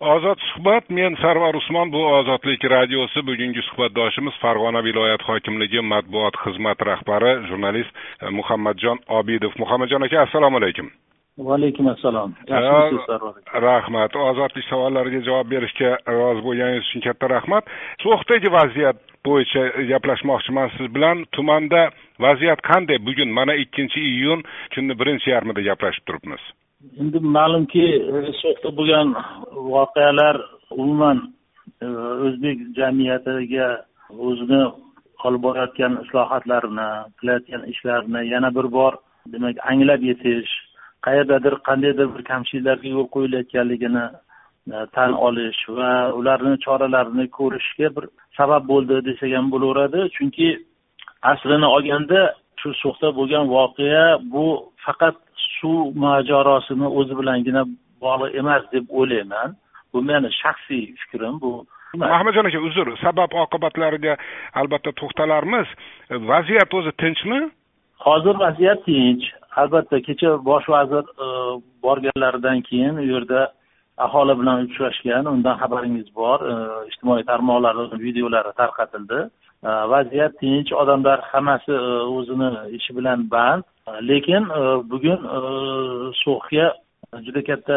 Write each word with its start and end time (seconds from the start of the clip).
ozod 0.00 0.38
suhbat 0.52 0.90
men 0.90 1.16
sarvar 1.16 1.54
usmon 1.54 1.90
bu 1.92 2.02
ozodlik 2.06 2.64
radiosi 2.64 3.22
bugungi 3.26 3.62
suhbatdoshimiz 3.68 4.34
farg'ona 4.42 4.82
viloyat 4.84 5.22
hokimligi 5.28 5.80
matbuot 5.80 6.36
xizmati 6.44 6.84
rahbari 6.84 7.32
jurnalist 7.48 7.90
e, 8.22 8.30
muhammadjon 8.30 8.98
obidov. 9.08 9.52
Muhammadjon 9.58 10.02
aka 10.02 10.20
assalomu 10.22 10.56
alaykum. 10.56 10.90
Va 11.38 11.54
alaykum 11.54 11.88
assalom 11.94 12.34
yaxshimisiz 12.48 13.08
rahmat. 13.68 14.16
Ozodlik 14.16 14.64
savollariga 14.70 15.20
javob 15.28 15.50
berishga 15.50 15.90
rozi 16.18 16.42
bo'lganingiz 16.46 16.86
uchun 16.88 17.06
katta 17.08 17.26
rahmat. 17.34 17.64
So'xdagi 18.04 18.54
vaziyat 18.58 19.02
bo'yicha 19.26 19.62
gaplashmoqchiman 19.90 20.70
siz 20.76 20.94
bilan. 20.94 21.26
Tumanda 21.34 21.90
vaziyat 22.26 22.62
qanday? 22.70 22.98
Bugun 23.08 23.34
mana 23.38 23.54
ikkinchi 23.64 24.00
iyun 24.14 24.46
kunni 24.74 24.98
birinchi 25.00 25.30
yarmida 25.34 25.62
gaplashib 25.70 26.06
turibmiz 26.06 26.42
endi 27.00 27.18
ma'lumki 27.36 27.86
e, 28.14 28.32
so'xda 28.40 28.70
bo'lgan 28.78 29.08
voqealar 29.74 30.36
umuman 30.82 31.18
e, 31.84 31.86
o'zbek 32.26 32.58
jamiyatiga 32.78 33.68
o'zini 34.26 34.62
olib 35.26 35.42
borayotgan 35.46 35.98
islohotlarini 36.04 36.88
qilayotgan 37.18 37.62
ishlarini 37.72 38.22
yana 38.34 38.50
bir 38.56 38.66
bor 38.76 38.92
demak 39.32 39.56
anglab 39.70 40.02
yetish 40.10 40.52
qayerdadir 41.06 41.54
qandaydir 41.68 42.08
bir 42.14 42.22
kamchiliklarga 42.30 42.88
yo'l 42.96 43.08
qo'yilayotganligini 43.14 44.06
e, 44.74 44.76
tan 44.96 45.10
olish 45.26 45.60
va 45.78 45.92
ularni 46.18 46.54
choralarini 46.66 47.26
ko'rishga 47.38 47.88
bir 47.96 48.04
sabab 48.38 48.62
bo'ldi 48.72 48.96
desak 49.08 49.30
ham 49.36 49.46
bo'laveradi. 49.54 50.00
Chunki 50.16 50.48
aslini 51.32 51.68
olganda 51.76 52.20
shu 52.60 52.68
so'xda 52.82 53.08
bo'lgan 53.18 53.44
voqea 53.56 54.06
bu 54.32 54.44
faqat 54.84 55.16
suv 55.60 55.96
mojarosini 56.04 56.86
o'zi 56.98 57.14
bilangina 57.20 57.62
bog'liq 58.04 58.38
emas 58.40 58.62
deb 58.72 58.84
o'ylayman. 58.98 59.56
Bu 59.92 60.02
meni 60.10 60.30
shaxsiy 60.42 60.84
fikrim 61.02 61.40
bu 61.42 61.52
mahmadjon 61.96 62.46
aka 62.50 62.60
uzr 62.68 62.86
sabab 63.04 63.32
oqibatlariga 63.44 64.16
albatta 64.60 64.92
to'xtalarmiz. 65.00 65.68
Vaziyat 66.30 66.74
o'zi 66.74 66.92
tinchmi? 67.02 67.40
Hozir 68.06 68.34
vaziyat 68.44 68.84
tinch. 68.84 69.24
Albatta 69.56 70.00
kecha 70.00 70.44
bosh 70.44 70.68
vazir 70.68 71.04
e, 71.24 71.26
borganlaridan 71.82 72.60
keyin 72.68 72.96
u 73.02 73.06
yerda 73.12 73.52
aholi 73.96 74.34
bilan 74.40 74.66
uchrashgan 74.66 75.24
undan 75.32 75.58
xabaringiz 75.62 76.08
bor. 76.14 76.38
E, 76.52 76.54
ijtimoiy 76.90 77.24
tarmoqlarda 77.30 77.98
videolari 78.06 78.52
tarqatildi. 78.60 79.20
E, 79.64 79.68
vaziyat 79.94 80.38
tinch. 80.42 80.72
Odamlar 80.82 81.18
hammasi 81.32 81.72
o'zini 82.18 82.50
ishi 82.78 82.96
bilan 82.98 83.30
band 83.30 83.64
lekin 84.10 84.44
e, 84.58 84.60
bugun 84.90 85.20
e, 85.36 85.38
so'xga 86.22 86.66
juda 87.26 87.42
katta 87.48 87.76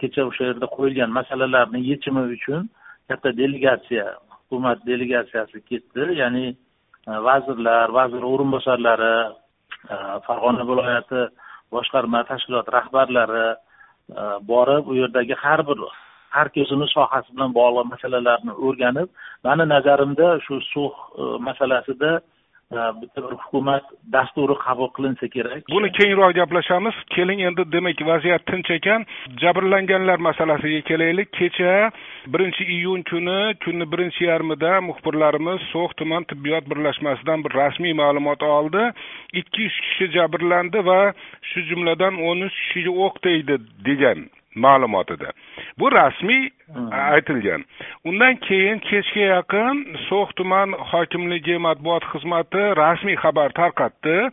kecha 0.00 0.22
o'sha 0.28 0.44
yerda 0.50 0.66
qo'yilgan 0.76 1.10
masalalarni 1.18 1.80
yechimi 1.90 2.22
uchun 2.36 2.68
katta 3.08 3.30
delegatsiya 3.40 4.06
hukumat 4.34 4.78
delegatsiyasi 4.90 5.58
ketdi. 5.70 6.02
Ya'ni 6.20 6.46
e, 7.10 7.12
vazirlar 7.28 7.88
vazir 7.98 8.22
o'rinbosarlari 8.32 9.14
farg'ona 10.26 10.62
viloyati 10.70 11.20
boshqarma 11.74 12.20
tashkilot 12.30 12.66
rahbarlari 12.76 13.48
borib 14.50 14.84
u 14.90 14.94
yerdagi 15.00 15.34
har 15.44 15.60
bir 15.68 15.78
har 16.34 16.48
o'zini 16.62 16.86
sohasi 16.96 17.28
bilan 17.34 17.50
bog'liq 17.58 17.86
masalalarni 17.94 18.52
o'rganib 18.66 19.08
mani 19.46 19.64
nazarimda 19.74 20.28
shu 20.46 20.54
sug' 20.72 20.98
masalasida 21.48 22.10
Э, 22.72 23.02
bitta 23.02 23.22
bir 23.22 23.34
hukumat 23.36 23.84
dasturi 24.12 24.54
qabul 24.64 24.88
qilinsa 24.96 25.26
kerak. 25.34 25.62
Buni 25.74 25.88
keyinroq 25.98 26.34
gaplashamiz. 26.38 26.94
Keling 27.14 27.40
endi 27.48 27.64
demak 27.72 28.02
vaziyat 28.10 28.46
tinch 28.46 28.70
ekan. 28.70 29.06
Jabrlanganlar 29.42 30.18
masalasiga 30.28 30.80
kelaylik. 30.90 31.32
Kecha 31.38 31.90
birinchi 32.32 32.64
iyun 32.76 33.02
kuni 33.10 33.38
kunni 33.64 33.90
birinchi 33.92 34.24
yarmida 34.30 34.72
muxbirlarimiz 34.88 35.60
so'x 35.72 35.90
tuman 35.98 36.22
tibbiyot 36.30 36.64
birlashmasidan 36.70 37.44
bir 37.44 37.52
rasmiy 37.60 37.94
ma'lumot 38.02 38.42
oldi. 38.42 38.82
Ikki 39.40 39.62
yuz 39.66 39.76
kishi 39.86 40.12
jabrlandi 40.16 40.86
va 40.90 41.00
shu 41.48 41.60
jumladan 41.70 42.14
o'n 42.28 42.46
uch 42.46 42.56
kishiga 42.62 42.92
o'q 43.06 43.14
tegdi 43.26 43.54
degan. 43.88 44.30
Ma'lumotida. 44.54 45.32
Bu 45.78 45.92
rasmiy 45.92 46.48
aytilgan. 46.92 47.64
Undan 48.04 48.36
keyin 48.46 48.78
kechga 48.78 49.26
yaqin 49.34 49.84
so'x 50.08 50.34
tuman 50.38 50.72
hokimligi 50.92 51.58
matbuot 51.66 52.04
xizmati 52.12 52.64
rasmiy 52.82 53.16
xabar 53.22 53.50
tarqatdi. 53.60 54.30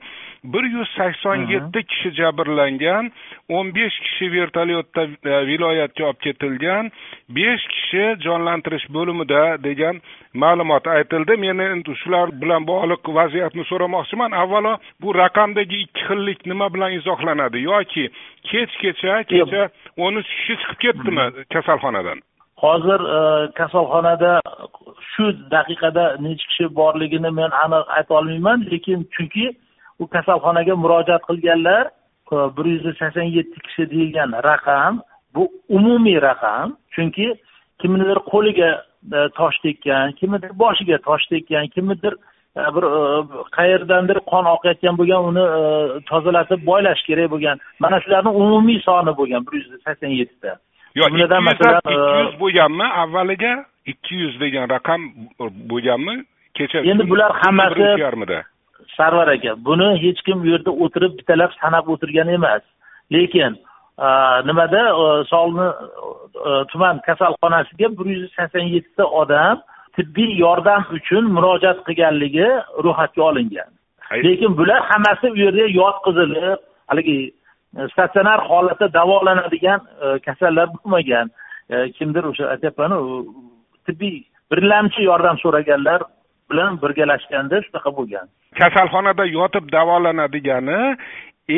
bir 0.54 0.64
yuz 0.64 0.90
sakson 0.98 1.36
yetti 1.36 1.84
kishi 1.84 2.12
jabrlangan 2.20 3.12
o'n 3.50 3.72
besh 3.76 3.98
kishi 4.06 4.32
vertolyotda 4.32 5.04
e, 5.04 5.48
viloyatga 5.50 6.06
olib 6.10 6.20
ketilgan 6.26 6.92
besh 7.38 7.66
kishi 7.74 8.04
jonlantirish 8.26 8.88
bo'limida 8.98 9.42
degan 9.64 10.02
ma'lumot 10.34 10.88
aytildi. 10.96 11.38
Men 11.44 11.60
endi 11.66 11.96
shular 12.04 12.32
bilan 12.42 12.68
bog'liq 12.72 13.12
vaziyatni 13.20 13.64
so'ramoqchiman. 13.72 14.32
Avvalo 14.44 14.74
bu 15.02 15.16
raqamdagi 15.22 15.78
ikki 15.86 16.02
xillik 16.08 16.46
nima 16.52 16.68
bilan 16.74 16.92
izohlanadi 17.00 17.64
yoki 17.70 18.06
kechgacha 18.50 19.24
kecha 19.32 19.64
o'n 19.98 20.20
uch 20.22 20.30
kishi 20.38 20.56
chiqib 20.62 20.80
ketdimi 20.84 21.26
kasalxonadan? 21.54 22.20
Hozir 22.64 23.02
e, 23.18 23.22
kasalxonada 23.60 24.32
shu 25.12 25.26
daqiqada 25.54 26.06
necha 26.26 26.46
kishi 26.50 26.66
borligini 26.80 27.32
men 27.40 27.52
aniq 27.64 27.86
ayta 27.98 28.14
olmayman 28.20 28.66
lekin 28.72 29.06
chunki 29.16 29.46
u 30.02 30.08
kasalxonaga 30.16 30.76
murojaat 30.84 31.24
qilganlar 31.30 31.84
e, 32.36 32.36
bir 32.56 32.66
yuz 32.74 32.86
sakson 33.02 33.28
yetti 33.38 33.60
kishi 33.68 33.90
deyilgan 33.94 34.32
raqam 34.50 35.02
bu 35.36 35.44
umumiy 35.78 36.20
raqam 36.30 36.78
chunki 36.96 37.28
kimnidir 37.82 38.20
qo'liga 38.32 38.72
e, 39.18 39.20
tosh 39.40 39.58
tekkan 39.66 40.18
kimnidir 40.20 40.52
boshiga 40.64 40.98
tosh 41.08 41.26
tekkan 41.32 41.68
kimnidir 41.76 42.14
bir 42.76 42.86
qayerdandir 43.58 44.18
qon 44.32 44.46
oqayotgan 44.56 44.96
bo'lgan 45.00 45.22
uni 45.30 45.44
tozalatib 46.10 46.62
boylash 46.70 47.02
kerak 47.08 47.32
bo'lgan. 47.34 47.58
Mana 47.84 47.98
shularni 48.04 48.32
umumiy 48.42 48.80
soni 48.88 49.14
bo'lgan 49.20 49.46
bir 49.48 49.54
yuz 49.60 49.84
sakson 49.86 50.14
yettita. 50.20 50.58
Yo'q 51.00 51.10
jumladan 51.12 51.44
masalan 51.50 51.82
ikki 51.86 51.96
yuz 52.24 52.36
bo'lganmi? 52.44 52.88
Avvaliga 53.04 53.54
ikki 53.92 54.16
yuz 54.24 54.36
degan 54.44 54.70
raqam 54.76 55.02
bo'lganmi? 55.72 56.16
Kecha 56.58 56.80
endi 56.92 57.10
bular 57.12 57.32
hammasi 57.42 57.86
sarvar 58.98 59.28
aka 59.36 59.52
buni 59.68 59.88
hech 60.04 60.20
kim 60.26 60.42
u 60.42 60.48
yerda 60.54 60.72
o'tirib 60.84 61.14
bittalab 61.20 61.52
sanab 61.62 61.86
o'tirgan 61.94 62.30
emas. 62.38 62.64
Lekin 63.14 63.54
nimada 64.50 64.82
sog'liqni 65.32 65.70
tuman 66.72 66.96
kasalxonasiga 67.08 67.88
bir 67.98 68.06
yuz 68.16 68.32
sakson 68.38 68.66
yettita 68.76 69.06
odam 69.22 69.58
tibbiy 69.98 70.38
yordam 70.46 70.86
uchun 70.98 71.32
murojaat 71.38 71.80
qilganligi 71.88 72.48
ro'yxatga 72.86 73.24
olingan. 73.30 73.70
Lekin 74.28 74.58
bular 74.60 74.82
hammasi 74.92 75.32
u 75.36 75.38
yerga 75.46 75.68
yotqizilib 75.80 76.60
haligi 76.90 77.20
statsionar 77.94 78.40
holatda 78.50 78.88
davolanadigan 78.94 79.80
e, 80.04 80.20
kasallar 80.26 80.68
bo'lmagan. 80.76 81.28
E, 81.70 81.76
kimdir 81.98 82.24
o'sha 82.32 82.46
aytyapmanu 82.54 82.98
tibbiy 83.88 84.18
birlamchi 84.52 85.02
yordam 85.10 85.38
so'raganlar 85.44 86.02
bilan 86.52 86.82
birgalashganda 86.84 87.62
shunaqa 87.66 87.96
bo'lgan. 87.98 88.26
Kasalxonada 88.60 89.26
yotib 89.38 89.66
davolaнаdigani 89.78 90.82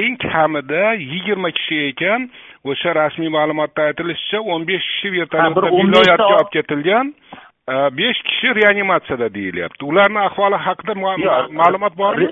eng 0.02 0.16
kamida 0.26 0.94
yigirma 1.12 1.52
kishi 1.58 1.78
ekan. 1.92 2.30
O'sha 2.72 2.96
rasmiy 3.02 3.30
ma'lumotda 3.38 3.90
aytilishicha 3.90 4.40
o'n 4.54 4.66
besh 4.70 4.88
kishi 4.92 5.14
vertolyotda 5.18 5.70
viloyatga 5.78 6.34
olib 6.40 6.52
ketilgan. 6.58 7.14
e, 7.14 7.49
besh 8.00 8.20
kishi 8.28 8.54
reanimatsiyada 8.60 9.34
deyilyapti 9.34 9.86
ularni 9.86 10.20
ahvoli 10.20 10.58
haqida 10.68 10.94
ma'lumot 11.60 11.98
bormi 11.98 12.28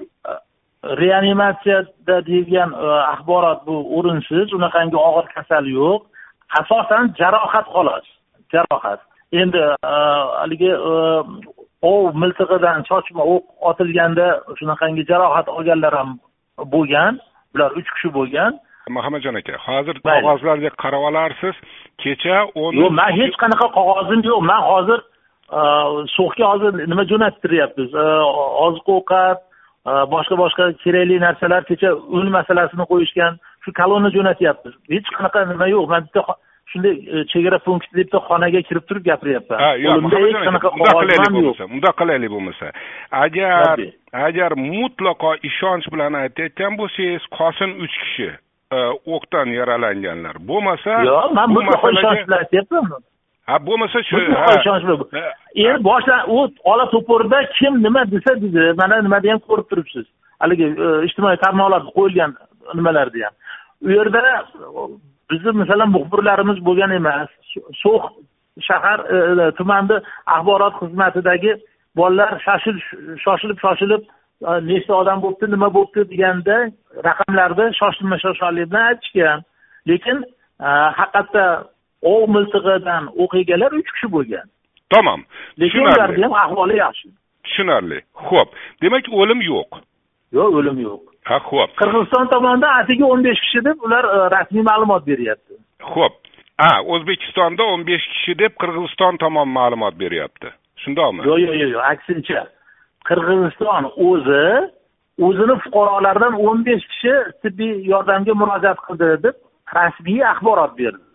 reanimatsiyada 0.84 2.18
deyilgan 2.28 2.72
axborot 3.14 3.60
bu 3.68 3.76
o'rinsiz 3.98 4.54
unaqangi 4.58 4.98
og'ir 5.08 5.28
kasal 5.36 5.66
yo'q 5.80 6.02
asosan 6.60 7.14
jarohat 7.20 7.68
xolos 7.76 8.06
jarohat 8.54 9.00
endi 9.42 9.64
haligi 10.42 10.72
ov 11.82 12.16
miltig'idan 12.22 12.80
sochma 12.90 13.24
o'q 13.34 13.44
otilganda 13.70 14.28
shunaqangi 14.60 15.04
jarohat 15.12 15.48
olganlar 15.58 15.94
ham 16.00 16.10
bo'lgan 16.74 17.20
bular 17.54 17.72
uch 17.80 17.90
kishi 17.96 18.10
bo'lgan 18.18 18.52
muhammadjon 18.98 19.36
aka 19.42 19.54
hozir 19.68 19.96
qog'ozlarga 20.08 20.72
qarab 20.84 21.04
olarsiz 21.10 21.56
kecha 22.04 22.38
o'n 22.62 22.72
yo'q 22.82 22.92
man 23.00 23.12
hech 23.20 23.36
qanaqa 23.44 23.68
qog'ozim 23.78 24.20
yo'q 24.30 24.42
man 24.52 24.62
hozir 24.72 25.00
so'xga 26.16 26.46
hozir 26.52 26.88
nima 26.88 27.04
jo'nattiryapmiz? 27.12 27.94
Oziq 28.68 28.90
ovqat 28.98 29.40
boshqa 30.12 30.36
boshqa 30.44 30.74
kerakli 30.84 31.20
narsalar 31.20 31.64
kecha 31.70 31.94
un 32.20 32.30
masalasini 32.32 32.86
qo'yishgan 32.92 33.40
shu 33.64 33.72
kolonna 33.80 34.10
jo'natyapmiz. 34.16 34.74
Hech 34.92 35.10
qanaqa 35.16 35.46
nima 35.54 35.68
yo'q. 35.74 35.88
Man 35.88 36.08
bitta 36.08 36.36
shunday 36.72 36.96
e, 37.14 37.26
chegara 37.32 37.60
punkti 37.60 37.88
deb 37.94 38.06
bitta 38.06 38.20
xonaga 38.28 38.62
kirib 38.68 38.86
turib 38.90 39.04
gapiryapman. 39.10 39.60
Ha 39.64 39.72
yo'q 39.86 40.12
hech 40.16 40.40
qanaqa 40.48 40.70
qog'ozim 40.76 41.38
bo'lmasa 41.38 41.70
bundoq 41.72 41.96
qilaylik 42.02 42.32
bo'lmasa. 42.36 42.72
Agar 43.24 43.86
agar 44.28 44.52
mutlaqo 44.72 45.32
ishonch 45.50 45.88
bilan 45.94 46.20
aytayotgan 46.24 46.80
bo'lsangiz 46.82 47.24
qolsin 47.38 47.78
uch 47.86 47.96
kishi 48.04 48.30
e, 48.78 48.80
o'qdan 49.16 49.56
yaralanganlar. 49.60 50.36
Bo'lmasa 50.50 51.04
yo'q 51.12 51.38
man 51.40 51.56
mutlaqo 51.58 51.94
ishonch 51.96 52.26
bilan 52.28 52.44
aytyapman 52.46 53.06
ha 53.48 53.56
bo'lmasa 53.68 54.04
shu 54.10 54.18
endi 55.66 55.84
boshdan 55.90 56.22
u 56.36 56.38
ola 56.72 56.86
to'purda 56.94 57.40
kim 57.58 57.74
nima 57.86 58.02
desa 58.14 58.32
dedi 58.44 58.64
mana 58.82 59.02
nimada 59.02 59.32
ham 59.32 59.40
ko'rib 59.48 59.68
turibsiz. 59.72 60.06
Haligi 60.42 60.66
e, 60.86 60.88
ijtimoiy 61.08 61.38
tarmoqlarda 61.46 61.94
qo'yilgan 61.98 62.32
nimalarni 62.80 63.24
ham 63.26 63.36
u 63.86 63.90
yerda 63.98 64.22
bizni 65.32 65.52
masalan 65.62 65.90
muxbirlarimiz 65.96 66.60
bo'lgan 66.68 66.92
emas 67.00 67.30
so'x 67.84 68.04
shahar 68.68 69.00
e, 69.16 69.18
e, 69.44 69.52
tumanni 69.58 69.98
axborot 70.36 70.76
xizmatidagi 70.82 71.52
bolalar 72.00 72.32
shoshilib 72.46 73.60
shoshilib 73.66 74.04
nechta 74.70 74.94
odam 75.02 75.22
bo'libdi 75.24 75.52
nima 75.56 75.70
bo'libdi 75.78 76.02
deganda 76.12 76.58
raqamlarni 77.08 77.66
shoshilma 77.80 78.18
shoshalik 78.26 78.70
bilan 78.72 78.86
aytishgan. 78.92 79.40
Lekin 79.90 80.18
haqiqatda 81.00 81.46
ov 82.02 82.30
miltig'idan 82.36 83.10
o'q 83.22 83.32
yeganlar 83.42 83.72
uch 83.80 83.90
kishi 83.96 84.08
bo'lgan. 84.16 84.48
Tamom 84.94 85.26
lekin 85.60 85.82
ularni 85.82 86.24
ham 86.24 86.34
ahvoli 86.34 86.78
yaxshi. 86.78 87.08
Tushunarli. 87.44 88.00
Ho'p 88.30 88.50
demak 88.82 89.06
o'lim 89.12 89.42
yo'q. 89.42 89.82
Yo'q 90.38 90.52
o'lim 90.60 90.78
yo'q. 90.88 91.02
Ha 91.30 91.38
ho'p 91.50 91.72
qirg'iziston 91.82 92.30
tomonidan 92.34 92.80
atigi 92.82 93.04
o'n 93.04 93.24
besh 93.28 93.42
kishi 93.46 93.66
deb 93.68 93.78
ular 93.86 94.06
e, 94.16 94.18
rasmiy 94.36 94.64
ma'lumot 94.70 95.04
beryapti. 95.10 95.54
Ho'p 95.94 96.16
ha 96.64 96.72
o'zbekistonda 96.94 97.64
o'n 97.74 97.84
besh 97.90 98.06
kishi 98.14 98.38
deb 98.44 98.54
qirg'iziston 98.62 99.20
tomon 99.24 99.50
ma'lumot 99.60 99.96
beryapti. 100.04 100.54
Shundoqmi? 100.84 101.26
Yo'q 101.30 101.40
yo'q 101.46 101.60
yo'q. 101.64 101.84
Aksincha 101.94 102.46
qirg'iziston 103.10 103.92
o'zi 104.10 104.46
o'zini 105.28 105.56
fuqarolaridan 105.64 106.34
o'n 106.48 106.64
besh 106.68 106.86
kishi 106.92 107.14
tibbiy 107.44 107.76
yordamga 107.92 108.34
murojaat 108.42 108.80
qildi 108.88 109.10
deb 109.26 109.36
rasmiy 109.78 110.24
axborot 110.32 110.74
berdi 110.82 111.07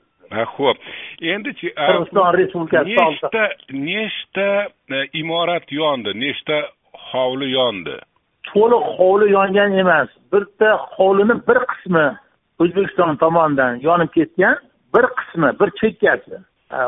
ho'p 0.56 0.78
endichi 1.34 1.72
qirg'iziston 1.78 2.34
respublikasi 2.38 2.96
nechta 2.96 3.42
nechta 3.88 4.48
e, 4.96 4.98
imorat 5.22 5.72
yondi 5.80 6.14
nechta 6.24 6.58
hovli 7.10 7.52
yondi 7.52 7.96
to'liq 8.52 8.84
hovli 8.98 9.30
yongan 9.32 9.78
emas 9.84 10.08
bitta 10.32 10.70
hovlini 10.96 11.36
bir 11.48 11.58
qismi 11.72 12.06
o'zbekiston 12.62 13.16
tomonidan 13.24 13.80
yonib 13.88 14.10
ketgan 14.16 14.56
bir 14.94 15.06
qismi 15.18 15.50
bir 15.60 15.70
chekkasi 15.80 16.36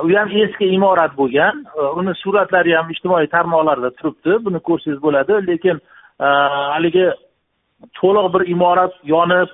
u 0.04 0.08
ham 0.18 0.28
eski 0.44 0.66
imorat 0.76 1.12
bo'lgan 1.20 1.64
uni 2.00 2.14
suratlari 2.22 2.72
ham 2.76 2.90
ijtimoiy 2.94 3.28
tarmoqlarda 3.36 3.90
turibdi 3.98 4.32
buni 4.46 4.60
ko'rsangiz 4.68 5.00
bo'ladi 5.06 5.34
lekin 5.50 5.76
haligi 6.74 7.06
to'liq 8.00 8.26
bir 8.34 8.42
imorat 8.54 8.94
yonib 9.14 9.50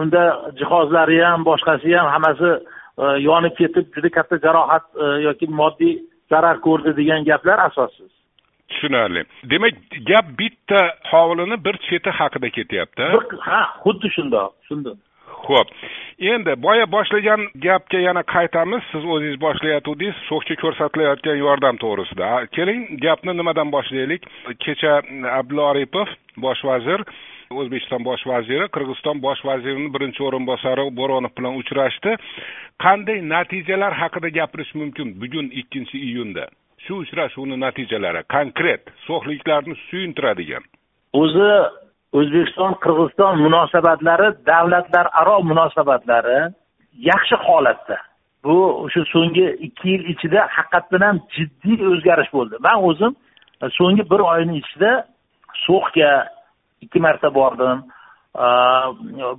unda 0.00 0.22
jihozlari 0.58 1.18
ham 1.24 1.44
boshqasi 1.50 1.96
ham 1.98 2.08
hammasi 2.14 2.50
yonib 2.98 3.54
ketib 3.60 3.94
juda 3.94 4.10
katta 4.16 4.38
jarohat 4.44 4.84
yoki 5.26 5.46
moddiy 5.60 5.94
zarar 6.30 6.60
ko'rdi 6.66 6.96
degan 6.96 7.24
gaplar 7.24 7.58
asossiz. 7.68 8.10
Tushunarli. 8.68 9.24
Demak 9.50 9.74
gap 10.08 10.26
bitta 10.38 10.80
hovlini 11.12 11.64
bir 11.64 11.76
cheti 11.88 12.10
haqida 12.10 12.48
ketyapti. 12.58 13.02
Ha 13.48 13.62
xuddi 13.84 14.08
shundoq 14.16 14.52
shundoq 14.68 14.98
ho'p 15.48 15.68
endi 16.32 16.54
boya 16.66 16.86
boshlagan 16.94 17.40
gapga 17.66 17.98
yana 18.08 18.22
qaytamiz. 18.34 18.82
Siz 18.92 19.04
o'zingiz 19.14 19.38
boshlayotgandingiz 19.46 20.16
so'xga 20.28 20.56
ko'rsatilayotgan 20.62 21.38
yordam 21.44 21.76
to'g'risida. 21.84 22.28
Keling 22.56 22.80
gapni 23.04 23.36
nimadan 23.40 23.72
boshlaylik? 23.76 24.22
Kecha 24.64 24.92
abdulla 25.38 25.70
aripov 25.72 26.08
bosh 26.44 26.62
vazir 26.70 27.00
o'zbekiston 27.60 28.02
bosh 28.08 28.24
vaziri 28.32 28.66
qirg'iziston 28.74 29.22
bosh 29.26 29.42
vazirini 29.48 29.90
birinchi 29.94 30.22
o'rinbosari 30.28 30.84
bo'ronov 31.00 31.32
bilan 31.38 31.54
uchrashdi. 31.60 32.16
Qanday 32.84 33.18
natijalar 33.34 33.92
haqida 34.02 34.28
gapirish 34.38 34.72
mumkin 34.80 35.08
bugun 35.22 35.46
ikkinchi 35.60 35.96
iyunda? 36.08 36.44
Shu 36.84 36.94
uchrashuvni 37.04 37.56
natijalari 37.64 38.22
konkret 38.36 38.82
so'xliklarni 39.06 39.74
suyuntiradigan. 39.88 40.64
O'zi 41.22 41.50
o'zbekiston 42.18 42.72
qirg'iziston 42.84 43.34
munosabatlari 43.44 44.28
davlatlararo 44.50 45.36
munosabatlari 45.50 46.38
yaxshi 47.10 47.36
holatda. 47.46 47.98
Bu 48.44 48.56
o'sha 48.84 49.02
so'nggi 49.14 49.46
ikki 49.66 49.88
yil 49.92 50.04
ichida 50.12 50.40
haqiqatdan 50.56 51.02
ham 51.08 51.18
jiddiy 51.36 51.78
o'zgarish 51.92 52.30
bo'ldi. 52.36 52.56
Man 52.66 52.78
o'zim 52.88 53.12
so'nggi 53.78 54.04
bir 54.12 54.20
oyni 54.32 54.54
ichida 54.62 54.92
so'xga 55.66 56.10
ikki 56.84 57.00
marta 57.00 57.34
bordim. 57.34 57.78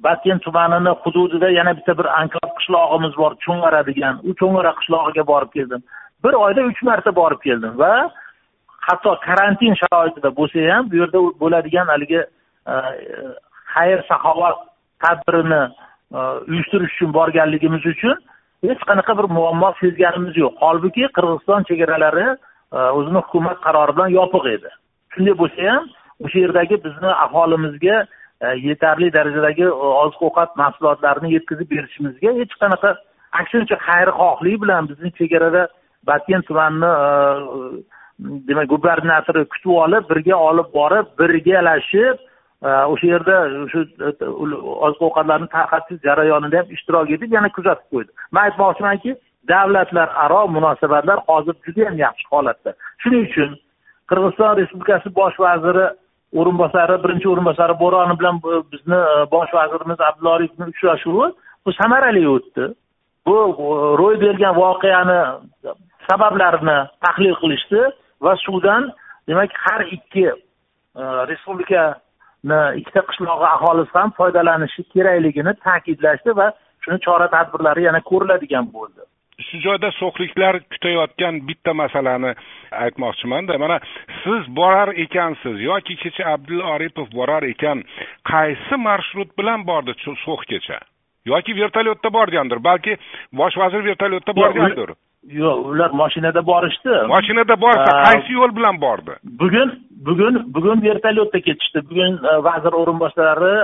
Batken 0.06 0.40
tumanini 0.46 0.92
hududida 1.04 1.50
yana 1.60 1.72
bitta 1.78 1.98
bir 2.00 2.08
anklav 2.20 2.50
qishlog'imiz 2.58 3.14
bor 3.22 3.32
cho'ng'ara 3.46 3.82
degan. 3.90 4.16
U 4.28 4.32
cho'ng'ara 4.42 4.72
qishlog'iga 4.80 5.24
borib 5.32 5.52
keldim. 5.58 5.82
Bir 6.24 6.34
oyda 6.46 6.62
uch 6.72 6.82
marta 6.90 7.16
borib 7.16 7.42
keldim 7.48 7.74
va 7.84 7.94
hatto 8.88 9.16
karantin 9.28 9.74
sharoitida 9.82 10.30
bo'lsa 10.40 10.60
ham 10.72 10.92
bu 10.92 10.96
yerda 11.02 11.20
bo'ladigan 11.42 11.88
haligi 11.94 12.22
xayr 13.74 14.00
saxovat 14.10 14.58
tadbirini 15.04 15.64
uyushtirish 16.52 16.94
uchun 16.96 17.12
borganligimiz 17.18 17.86
uchun 17.94 18.16
hech 18.68 18.82
qanaqa 18.90 19.14
bir 19.20 19.28
muammo 19.38 19.70
sezganimiz 19.82 20.38
yo'q. 20.44 20.54
Holbuki 20.64 21.04
qirg'iziston 21.16 21.68
chegaralari 21.70 22.28
o'zini 22.98 23.20
hukumat 23.26 23.58
qarori 23.66 23.96
bilan 23.98 24.10
yopiq 24.20 24.46
edi. 24.56 24.70
Shunday 25.14 25.36
bo'lsa 25.42 25.62
ham 25.72 25.84
o'sha 26.26 26.40
yerdagi 26.46 26.84
bizni 26.86 27.12
aholimizga 27.26 27.96
e, 28.42 28.48
yetarli 28.68 29.14
darajadagi 29.18 29.64
e, 29.64 29.72
oziq 30.04 30.22
ovqat 30.30 30.56
mahsulotlarini 30.64 31.34
yetkazib 31.36 31.70
berishimizga 31.76 32.36
hech 32.40 32.54
qanaqa 32.64 32.96
aksincha 33.42 33.78
xayrixohlik 33.88 34.62
bilan 34.64 34.90
bizni 34.92 35.12
chegarada 35.20 35.68
batken 36.10 36.42
tumanini 36.50 36.92
e, 37.06 37.08
demak 38.50 38.70
gubernatori 38.74 39.46
kutib 39.54 39.76
olib 39.86 40.10
birga 40.12 40.36
olib 40.50 40.70
borib 40.80 41.08
birgalashib 41.20 42.30
o'sha 42.94 43.08
yerda 43.14 43.38
shu 43.72 43.80
oziq 44.88 45.02
ovqatlarni 45.10 45.48
tarqatish 45.56 46.00
jarayonida 46.08 46.62
ham 46.62 46.74
ishtirok 46.76 47.10
etib 47.16 47.34
yana 47.38 47.50
kuzatib 47.58 47.88
qo'ydi. 47.94 48.12
Man 48.32 48.50
aytmoqchimanki 48.50 49.16
davlatlararo 49.52 50.42
munosabatlar 50.56 51.20
hozir 51.28 51.56
juda 51.66 51.82
yam 51.88 51.98
yaxshi 52.06 52.26
holatda. 52.34 52.72
Shuning 53.04 53.26
uchun 53.30 53.52
qirg'iziston 54.10 54.56
respublikasi 54.60 55.16
bosh 55.20 55.38
vaziri 55.46 55.86
o'rinbosari 56.40 56.98
birinchi 57.04 57.30
o'rinbosari 57.34 57.76
bo'ronov 57.84 58.20
bilan 58.20 58.40
bizni 58.74 59.00
e, 59.00 59.26
bosh 59.34 59.52
vazirimiz 59.58 60.00
abdulla 60.10 60.36
oripovni 60.38 60.72
uchrashuvi 60.74 61.28
bu 61.66 61.74
samarali 61.82 62.24
o'tdi. 62.36 62.66
Bu 63.28 63.38
ro'y 64.02 64.18
bergan 64.26 64.56
voqeani 64.56 65.20
sabablarini 66.10 66.78
tahlil 67.06 67.36
qilishdi 67.42 67.82
va 68.26 68.36
suvdan 68.46 68.92
demak 69.28 69.52
har 69.66 69.82
ikki 69.98 70.26
e, 70.28 71.04
respublikani 71.32 72.60
ikkita 72.82 73.02
qishlog'i 73.10 73.48
aholisi 73.56 73.98
ham 74.00 74.12
foydalanishi 74.20 74.84
kerakligini 74.94 75.54
ta'kidlashdi 75.66 76.38
va 76.40 76.52
shuni 76.84 77.00
chora 77.06 77.28
tadbirlari 77.36 77.90
yana 77.90 78.02
ko'riladigan 78.12 78.66
bo'ldi. 78.76 79.02
Shu 79.48 79.62
joyda 79.66 79.92
so'xliklar 80.00 80.60
kutayotgan 80.74 81.48
bitta 81.48 81.74
masalani 81.74 82.34
aytmoqchimanda. 82.72 83.58
Mana 83.58 83.80
siz 84.24 84.56
borar 84.56 84.90
ekansiz 85.06 85.62
yoki 85.62 85.96
kecha 85.96 86.24
abdulla 86.34 86.66
oripov 86.76 87.08
borar 87.20 87.44
ekan 87.44 87.84
qaysi 88.32 88.76
marshrut 88.88 89.38
bilan 89.38 89.68
bordi 89.68 89.94
so'xgacha 90.26 90.80
yoki 91.26 91.56
vertolyotda 91.62 92.14
borgandir 92.14 92.64
balki 92.64 92.98
bosh 93.40 93.58
vazir 93.58 93.86
vertolyotda 93.90 94.36
borgandir 94.36 94.96
yo'q 95.24 95.68
ular 95.72 95.92
mashinada 95.92 96.42
borishdi. 96.46 96.94
Mashinada 97.08 97.56
borsa 97.62 97.92
qaysi 98.06 98.34
yo'l 98.40 98.56
bilan 98.56 98.82
bordi? 98.82 99.14
Bugun 99.42 99.70
bugun 100.08 100.54
bugun 100.56 100.84
vertolyotda 100.84 101.40
ketishdi. 101.48 101.80
Bugun 101.90 102.20
e, 102.32 102.34
vazir 102.48 102.74
o'rinbosarlari 102.82 103.56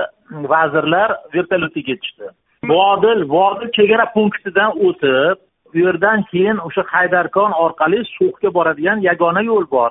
vazirlar 0.54 1.10
vertolyotda 1.34 1.82
ketishdi. 1.88 2.32
Vodil 2.72 3.28
vodil 3.34 3.72
chegara 3.76 4.06
punktidan 4.16 4.70
o'tib 4.88 5.38
u 5.74 5.78
yerdan 5.84 6.22
keyin 6.30 6.58
o'sha 6.66 6.82
haydarkon 6.94 7.52
orqali 7.64 7.98
so'xga 8.16 8.50
boradigan 8.56 8.98
yagona 9.08 9.42
yo'l 9.50 9.66
bor. 9.74 9.90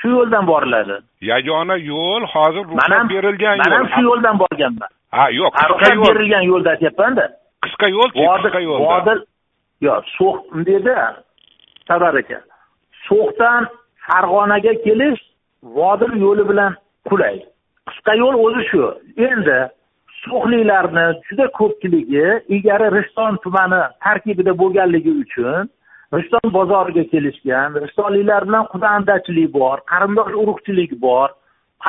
Shu 0.00 0.08
yo'ldan 0.16 0.44
boriladi. 0.50 0.96
Yagona 1.30 1.76
yo'l 1.90 2.24
hozir 2.32 2.64
ruxsat 2.70 3.08
berilgan 3.14 3.56
yo'l. 3.56 3.64
man 3.64 3.76
ham 3.76 3.88
shu 3.94 4.02
yo'ldan 4.08 4.36
borganman. 4.42 4.90
Ha 5.16 5.24
yo'q 5.40 5.52
yo'l. 5.94 6.04
berilgan 6.08 6.44
yo'lda 6.50 6.70
aytyapmanda 6.74 7.24
qisqa 7.64 7.86
yo'lchi 7.96 8.26
qisqa 8.44 8.60
yo'l 8.68 8.80
vodil 8.90 9.20
yo'q 9.86 10.04
so'x 10.16 10.36
bundayda 10.52 10.98
sadar 11.88 12.14
aka 12.22 12.38
so'xdan 13.08 13.62
farg'onaga 14.06 14.72
kelish 14.84 15.22
vodil 15.78 16.12
yo'li 16.24 16.44
bilan 16.50 16.72
qulay. 17.08 17.36
Qisqa 17.88 18.12
yo'l 18.22 18.36
o'zi 18.44 18.62
shu. 18.70 18.82
Endi 19.28 19.58
sho'xliklarni 20.26 21.06
juda 21.28 21.46
ko'pchiligi 21.58 22.26
ilgari 22.54 22.88
rishton 22.98 23.38
tumani 23.44 23.82
tarkibida 24.04 24.52
bo'lganligi 24.62 25.12
uchun 25.24 25.68
rishton 26.16 26.52
bozoriga 26.58 27.04
kelishgan. 27.12 27.74
Rishtonliklar 27.84 28.42
bilan 28.48 28.64
qudandachilik 28.72 29.50
bor 29.58 29.76
qarindosh 29.92 30.32
urug'chilik 30.42 30.92
bor. 31.06 31.28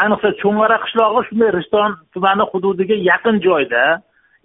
Ayniqsa 0.01 0.29
cho'ng'ara 0.41 0.77
qishlog'i 0.85 1.21
shunday 1.29 1.51
rishton 1.59 1.97
tumani 2.13 2.45
hududiga 2.51 2.95
yaqin 3.11 3.37
joyda. 3.47 3.83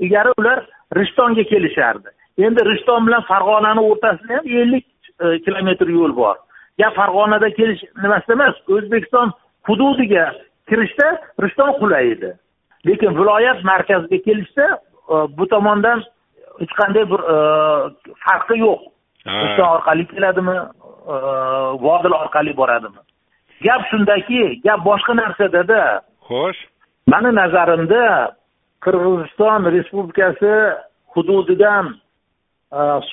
Ilgari 0.05 0.31
ular 0.41 0.59
rishtonga 0.99 1.45
kelishardi. 1.53 2.09
Endi 2.47 2.61
rishton 2.71 3.07
bilan 3.07 3.23
farg'onani 3.31 3.83
o'rtasida 3.91 4.33
ham 4.39 4.47
ellik 4.63 4.87
e, 5.25 5.27
kilometr 5.45 5.89
yo'l 5.97 6.13
bor. 6.21 6.37
Gap 6.81 6.95
farg'onada 7.01 7.49
kelish 7.59 7.83
nimasida 8.05 8.33
emas 8.39 8.55
o'zbekiston 8.75 9.29
hududiga 9.69 10.25
kirishda 10.69 11.09
rishton 11.45 11.71
qulay 11.81 12.13
edi. 12.15 12.33
Lekin 12.87 13.17
viloyat 13.19 13.65
markaziga 13.65 14.19
kelishda 14.27 14.67
e, 15.13 15.15
bu 15.37 15.47
tomondan 15.47 16.03
hech 16.61 16.75
qanday 16.81 17.05
bir 17.13 17.21
e, 17.35 17.37
farqi 18.25 18.59
yo'q. 18.65 18.81
Rishton 19.27 19.69
orqali 19.77 20.05
keladimi 20.13 20.59
vodil 21.85 22.15
orqali 22.23 22.57
boradimi? 22.57 23.01
Gap 23.65 23.83
shundaki 23.91 24.43
gap 24.65 24.81
boshqa 24.89 25.15
narsadada 25.23 25.83
xo'sh. 26.29 26.61
Mani 27.07 27.31
nazarimda 27.35 28.03
qirg'iziston 28.85 29.71
respublikasi 29.75 30.53
hududidan 31.15 31.95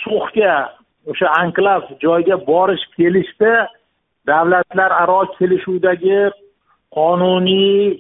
so'xga 0.01 0.55
o'sha 1.11 1.27
anklav 1.41 1.81
joyga 2.03 2.37
borish 2.49 2.85
kelishda 2.97 3.53
davlatlararo 4.27 5.21
kelishuvdagi 5.37 6.19
qonuniy 6.97 7.97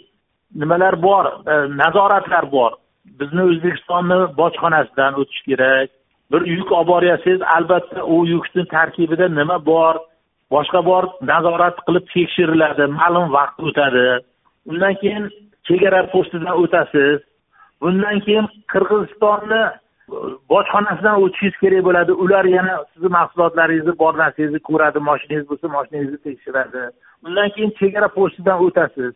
nimalar 0.55 1.01
bor? 1.01 1.25
E, 1.25 1.53
nazoratlar 1.81 2.51
bor. 2.51 2.71
Bizni 3.19 3.41
o'zbekistonni 3.49 4.19
bojxonasidan 4.37 5.19
o'tish 5.21 5.41
kerak. 5.49 5.89
Bir 6.31 6.41
yuk 6.45 6.71
olib 6.71 6.87
boryapsiz. 6.87 7.41
Albatta 7.41 8.03
u 8.03 8.25
yukni 8.27 8.65
tarkibida 8.75 9.27
nima 9.27 9.65
bor? 9.65 9.95
Boshqa 10.51 10.85
bor 10.85 11.03
nazorat 11.31 11.77
qilib 11.87 12.05
tekshiriladi. 12.13 12.85
Ma'lum 12.99 13.33
vaqt 13.37 13.59
o'tadi. 13.67 14.07
Undan 14.69 14.93
keyin 15.01 15.29
chegara 15.67 16.01
postidan 16.13 16.55
o'tasiz. 16.63 17.19
Bundan 17.81 18.19
keyin 18.25 18.47
qirg'izistonni 18.71 19.63
bojxonasidan 20.51 21.21
o'tishingiz 21.23 21.57
kerak 21.63 21.83
bo'ladi. 21.87 22.11
Ular 22.23 22.45
yana 22.57 22.75
sizni 22.93 23.09
mahsulotlaringizni 23.17 23.93
bor 24.03 24.13
narsangizni 24.21 24.61
ko'radi. 24.69 24.99
Moshinangiz 25.09 25.45
bo'lsa 25.49 25.67
moshinangizni 25.77 26.19
tekshiradi. 26.27 26.83
Undan 27.25 27.49
keyin 27.55 27.71
chegara 27.81 28.07
postidan 28.17 28.63
o'tasiz. 28.65 29.13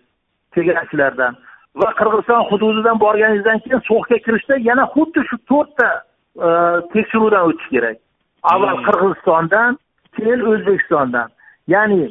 Chegarachilardan 0.56 1.34
va 1.76 1.90
qirg'iziston 2.00 2.44
hududidan 2.50 3.00
borganingizdan 3.04 3.60
keyin 3.64 3.82
so'xga 3.90 4.18
kirishda 4.26 4.56
yana 4.70 4.86
xuddi 4.96 5.22
shu 5.30 5.38
to'rtta 5.52 5.88
e, 6.48 6.50
tekshiruvdan 6.94 7.48
o'tish 7.50 7.70
kerak. 7.76 7.98
Avval 8.52 8.76
hmm. 8.78 8.86
qirg'izistondan 8.88 9.80
keyin 10.18 10.46
o'zbekistondan. 10.52 11.28
Ya'ni 11.74 12.04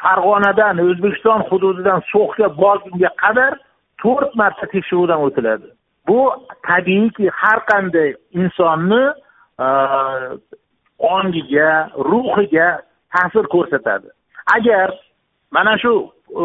farg'onadan 0.00 0.80
o'zbekiston 0.86 1.40
hududidan 1.50 2.00
so'xga 2.12 2.48
borgunga 2.62 3.10
qadar 3.24 3.52
to'rt 4.02 4.32
marta 4.40 4.66
tekshiruvdan 4.74 5.20
o'tiladi. 5.26 5.68
Bu 6.08 6.20
tabiiyki 6.68 7.28
har 7.40 7.58
qanday 7.70 8.10
insonni 8.40 9.04
e, 9.64 9.68
ongiga 11.14 11.70
ruhiga 12.10 12.68
ta'sir 13.14 13.44
ko'rsatadi. 13.54 14.08
Agar 14.56 14.88
mana 15.50 15.74
shu 15.82 15.94
e, 16.42 16.44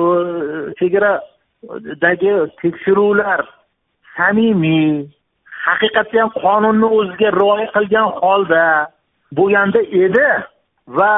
dagi 2.02 2.32
tekshiruvlar 2.62 3.42
samimiy 4.18 5.08
haqiqatdan 5.66 6.30
qonunni 6.42 6.88
o'ziga 7.00 7.30
rioya 7.40 7.68
qilgan 7.76 8.10
holda 8.22 8.66
bo'lganda 9.38 9.82
edi 10.06 10.28
va 10.98 11.14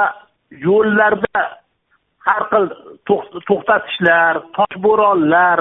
yo'llarda 0.65 1.41
har 2.27 2.43
xil 2.51 2.65
to'xtatishlar 3.48 4.34
toshbo'ronlar 4.58 5.60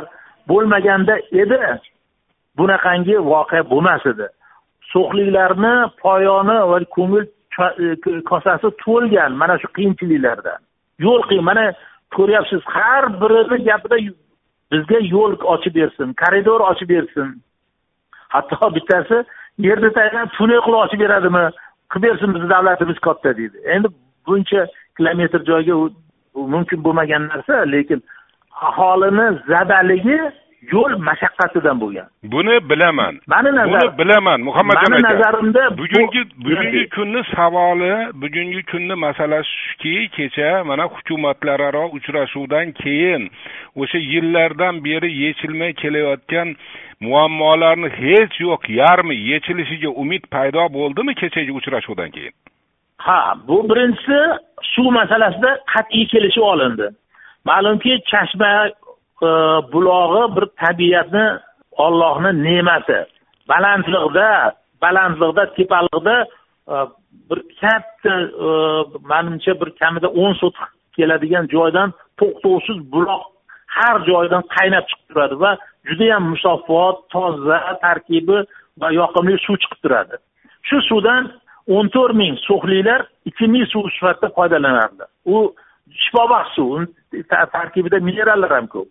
bo'lmaganda 0.50 1.14
edi. 1.42 1.62
Bunaqangi 2.58 3.16
voqea 3.32 3.62
bo'lmas 3.72 4.06
edi. 4.12 4.26
So'xliklarni 4.92 5.74
poyoni 6.02 6.58
va 6.70 6.78
ko'ngil 6.96 7.24
e, 7.26 8.22
kosasi 8.30 8.68
to'lgan 8.84 9.36
mana 9.40 9.58
shu 9.62 9.68
qiyinchiliklardan. 9.76 10.60
Yo'l 11.04 11.22
qiyin 11.28 11.44
mana 11.50 11.64
ko'ryapsiz 12.16 12.62
har 12.74 13.04
birini 13.20 13.58
gapida 13.68 13.96
bizga 14.72 14.98
yo'l 15.14 15.36
ochib 15.54 15.74
bersin 15.74 16.14
koridor 16.22 16.60
ochib 16.70 16.88
bersin. 16.88 17.28
Hatto 18.34 18.74
bittasi 18.74 19.24
yerni 19.58 19.90
taylab 19.98 20.28
tunnel 20.36 20.60
qilib 20.66 20.80
ochib 20.84 21.00
beradimi? 21.04 21.44
Qilib 21.92 22.04
bersin 22.08 22.34
bizni 22.34 22.50
davlatimiz 22.50 22.98
katta 23.06 23.36
deydi. 23.36 23.56
Endi 23.74 23.88
buncha 24.26 24.66
kilometr 24.96 25.40
joyga 25.50 25.74
mumkin 26.34 26.84
bo'lmagan 26.84 27.28
narsa 27.32 27.54
lekin 27.74 28.02
aholini 28.68 29.26
zadaligi 29.48 30.18
yo'l 30.72 30.96
mashaqqatidan 31.08 31.80
bo'lgan. 31.80 32.06
Buni 32.22 32.56
bilaman. 32.70 33.20
Mani 33.26 33.50
buni 33.70 33.98
bilaman 33.98 34.40
muhammadjon 34.48 34.92
aka. 34.92 35.00
mani 35.00 35.14
nazarimda 35.14 35.62
bugungi 35.78 36.22
bugungi 36.44 36.88
kunni 36.94 37.22
savoli 37.34 37.92
bugungi 38.22 38.62
kunni 38.70 38.94
masalasi 38.94 39.48
shuki 39.66 40.08
kecha 40.16 40.64
mana 40.64 40.84
hukumatlararo 40.92 41.84
uchrashuvdan 41.96 42.72
keyin 42.72 43.30
o'sha 43.76 43.98
yillardan 43.98 44.84
beri 44.84 45.10
yechilmay 45.22 45.72
kelayotgan 45.72 46.56
muammolarni 47.00 47.88
hech 48.00 48.40
yo'q 48.40 48.62
yarmi 48.80 49.14
yechilishiga 49.30 49.90
umid 50.02 50.22
paydo 50.34 50.68
bo'ldimi 50.78 51.14
kechagi 51.14 51.52
uchrashuvdan 51.52 52.10
keyin? 52.10 52.34
Ha 53.06 53.34
bu 53.48 53.56
birinchisi 53.70 54.18
suv 54.74 54.90
masalasida 55.00 55.50
qat'iy 55.72 56.06
kelishib 56.12 56.42
olindi. 56.42 56.86
Ma'lumki 57.44 57.92
chashma 58.10 58.50
bulog'i 59.72 60.36
bir 60.36 60.44
tabiatni 60.62 61.26
ollohni 61.84 62.30
ne'mati. 62.44 62.98
Balandliqda 63.48 64.52
balandliqda 64.82 65.54
tepalikda 65.54 66.16
e, 66.68 66.74
bir 67.30 67.40
katta 67.60 68.14
e, 68.46 68.48
manimcha 69.10 69.60
bir 69.60 69.70
kamida 69.80 70.08
o'n 70.08 70.32
sotix 70.40 70.68
keladigan 70.96 71.46
joydan 71.54 71.92
to'xtovsiz 72.20 72.78
buloq 72.92 73.22
har 73.76 73.96
joydan 74.10 74.42
qaynab 74.56 74.84
chiqib 74.90 75.06
turadi 75.10 75.36
va 75.44 75.52
judayam 75.88 76.24
musaffo 76.32 76.80
toza 77.12 77.58
tarkibi 77.84 78.38
va 78.80 78.88
yoqimli 79.00 79.38
suv 79.46 79.56
chiqib 79.62 79.80
turadi. 79.84 80.16
Shu 80.68 80.76
suvdan 80.90 81.22
o'n 81.76 81.86
to'rt 81.94 82.14
ming 82.22 82.34
so'xliklar 82.48 83.00
ichimlik 83.30 83.66
suv 83.72 83.84
sifatida 83.96 84.28
foydalanardi 84.36 85.04
u 85.34 85.36
shifobaxsh 86.02 86.54
suv 86.56 86.70
tarkibida 87.56 87.98
minerallar 88.08 88.52
ham 88.58 88.66
ko'p. 88.74 88.88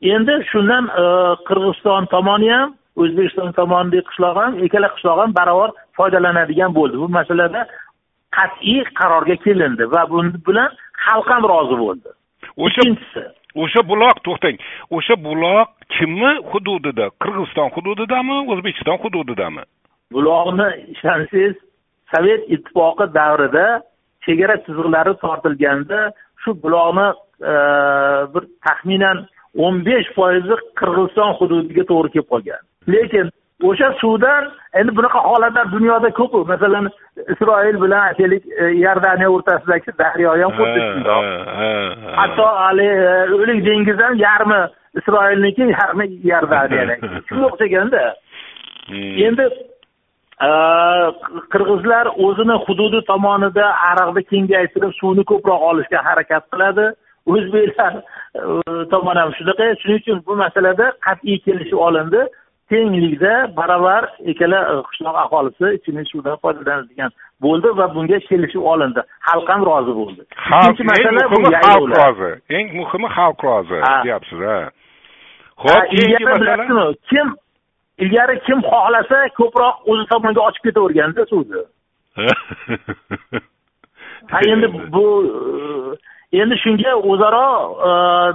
Endi 0.00 0.34
shundan 0.50 0.84
e, 1.02 1.04
qirg'iziston 1.48 2.06
tomoni 2.14 2.50
ham 2.50 2.74
o'zbekiston 2.96 3.52
tomonidagi 3.58 4.06
qishloq 4.10 4.36
ham 4.42 4.52
ikkala 4.66 4.88
qishloq 4.94 5.18
ham 5.22 5.32
barobar 5.38 5.70
foydalanadigan 5.96 6.74
bo'ldi. 6.78 6.96
Bu 7.02 7.08
masalada 7.18 7.66
qat'iy 8.36 8.84
qarorga 9.00 9.36
kelindi 9.46 9.84
va 9.94 10.02
bu 10.10 10.22
bilan 10.48 10.70
xalq 11.04 11.28
ham 11.34 11.42
rozi 11.52 11.76
bo'ldi. 11.84 12.08
Ikkinchisi. 12.66 13.24
o'sha 13.62 13.80
buloq 13.90 14.16
to'xtang. 14.26 14.56
O'sha 14.96 15.14
buloq 15.26 15.68
kimni 15.96 16.32
hududida? 16.50 17.06
Qirg'iziston 17.22 17.68
hududidami 17.74 18.36
o'zbekiston 18.52 18.98
hududidami? 19.04 19.62
Buloqni 20.14 20.68
ishonsangiz 20.94 21.54
sovet 22.12 22.42
ittifoqi 22.54 23.06
davrida 23.18 23.66
chegara 24.24 24.56
chizig'lari 24.64 25.14
tortilganda 25.24 26.00
shu 26.42 26.50
buloqni 26.64 27.08
e, 27.52 27.54
bir 28.32 28.42
taxminan 28.66 29.18
o'n 29.64 29.82
besh 29.88 30.08
foizi 30.16 30.60
qirg'iziston 30.80 31.34
hududiga 31.40 31.84
to'g'ri 31.90 32.12
kelib 32.14 32.28
qolgan. 32.32 32.62
Lekin 32.94 33.30
o'sha 33.68 33.88
suvdan 34.00 34.48
endi 34.80 34.96
bunaqa 34.96 35.20
holatlar 35.28 35.72
dunyoda 35.72 36.10
ko'pu. 36.20 36.44
Masalan 36.52 36.90
isroil 37.32 37.76
bilan 37.82 38.00
aytaylik 38.08 38.44
e, 38.46 38.72
iordaniya 38.82 39.30
o'rtasidagi 39.34 39.94
daryo 40.00 40.34
ham 40.42 40.52
xuddi 40.58 40.80
shundoq. 40.88 41.24
hatto 42.20 42.46
hali 42.62 42.88
e, 42.88 43.14
o'lik 43.36 43.64
dengiz 43.68 43.98
ham 44.04 44.18
yarmi 44.26 44.60
isroilniki 45.00 45.70
yarmi 45.76 46.06
iordaniyaniki 46.30 47.08
shunga 47.28 47.46
o'xshaganda 47.50 48.02
hmm. 48.88 49.16
endi 49.28 49.46
e, 50.48 50.50
qirg'izlar 51.52 52.12
o'zini 52.28 52.56
hududi 52.66 53.00
tomonida 53.10 53.66
ariqni 53.90 54.22
kengaytirib 54.32 54.92
suvni 55.00 55.24
ko'proq 55.32 55.68
olishga 55.70 56.04
harakat 56.08 56.44
qiladi 56.52 56.86
o'zbeklar 57.26 57.94
e, 57.96 58.00
tomon 58.92 59.16
ham 59.20 59.30
shunaqa. 59.38 59.66
Shuning 59.82 60.00
uchun 60.02 60.18
bu 60.26 60.36
masalada 60.42 60.92
qat'iy 61.06 61.38
kelishib 61.46 61.80
olindi. 61.88 62.26
Tenglikda 62.70 63.34
barobar 63.56 64.04
ikkala 64.32 64.60
e, 64.72 64.74
qishloq 64.88 65.16
aholisi 65.24 65.66
ichimlik 65.78 66.08
suvidan 66.12 66.36
foydalanadigan 66.44 67.10
bo'ldi 67.44 67.68
va 67.78 67.86
bunga 67.94 68.18
kelishib 68.28 68.64
olindi. 68.72 69.00
Xalq 69.28 69.48
ham 69.52 69.62
rozi 69.70 69.92
bo'ldi. 70.00 70.22
Ikkinchi 70.32 70.82
masala 70.90 71.22
bu 71.32 71.38
xalq 71.66 71.88
rozi. 72.00 72.30
Eng 72.56 72.66
muhimi 72.80 73.08
xalq 73.18 73.38
rozi 73.48 73.78
deyapsiz 74.04 74.40
ha. 74.50 74.60
Ho'p 75.64 75.84
ilgari 75.98 76.40
bilasizmi? 76.40 76.86
kim 77.10 77.28
ilgari 77.98 78.40
kim 78.46 78.60
xohlasa 78.70 79.18
ko'proq 79.38 79.76
o'zi 79.90 80.04
tomonga 80.12 80.40
ochib 80.48 80.62
ketaverganda 80.68 81.22
suvni 81.32 81.62
ha 84.32 84.38
endi 84.52 84.66
bu 84.94 85.04
endi 86.42 86.56
shunga 86.64 86.92
o'zaro 87.10 87.46
e, 87.88 87.90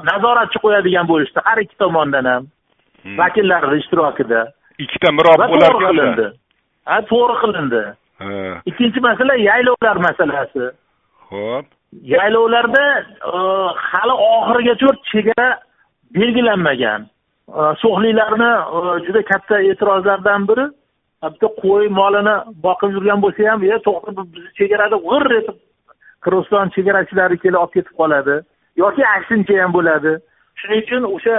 nazoratchi 0.10 0.58
qo'yadigan 0.64 1.06
bo'lishdi. 1.12 1.40
Har 1.46 1.58
ikki 1.64 1.78
tomondan 1.84 2.26
ham. 2.32 2.44
Hmm. 3.04 3.18
vakillarni 3.18 3.80
ishtirokida. 3.82 4.42
Ikkita 4.80 5.12
mirob 5.18 5.42
to'g'ri 5.42 5.70
qilindi. 5.84 6.28
Ha 6.90 6.98
to'g'ri 7.12 7.36
qilindi. 7.44 7.84
Ikkinchi 8.70 9.00
masala 9.08 9.38
yaylovlar 9.50 9.98
masalasi. 10.08 10.66
Ho'p 11.32 11.66
yaylovlarda 12.14 12.84
e, 13.34 13.38
hali 13.92 14.14
oxirigacha 14.28 14.92
chegara 15.12 15.48
belgilanmagan. 16.18 17.02
E, 17.58 17.62
so'xliklarni 17.82 18.52
juda 19.08 19.22
katta 19.32 19.64
e'tirozlardan 19.70 20.48
biri. 20.50 20.68
Bitta 21.24 21.48
qo'y 21.64 21.90
molini 22.00 22.36
boqib 22.66 22.94
yurgan 22.98 23.20
bo'lsa 23.26 23.50
ham 23.50 23.64
e 23.64 23.78
to'xta 23.88 24.12
bizni 24.34 24.50
chegarada 24.60 24.98
g'ir 25.08 25.26
etib 25.40 25.58
qirg'iziston 26.26 26.74
chegarachilari 26.76 27.38
kelib 27.44 27.60
olib 27.64 27.74
ketib 27.78 27.96
qoladi. 28.02 28.36
Yoki 28.84 29.04
aksincha 29.16 29.62
ham 29.62 29.74
bo'ladi. 29.78 30.14
Shuning 30.60 30.84
uchun 30.86 31.04
o'sha 31.16 31.38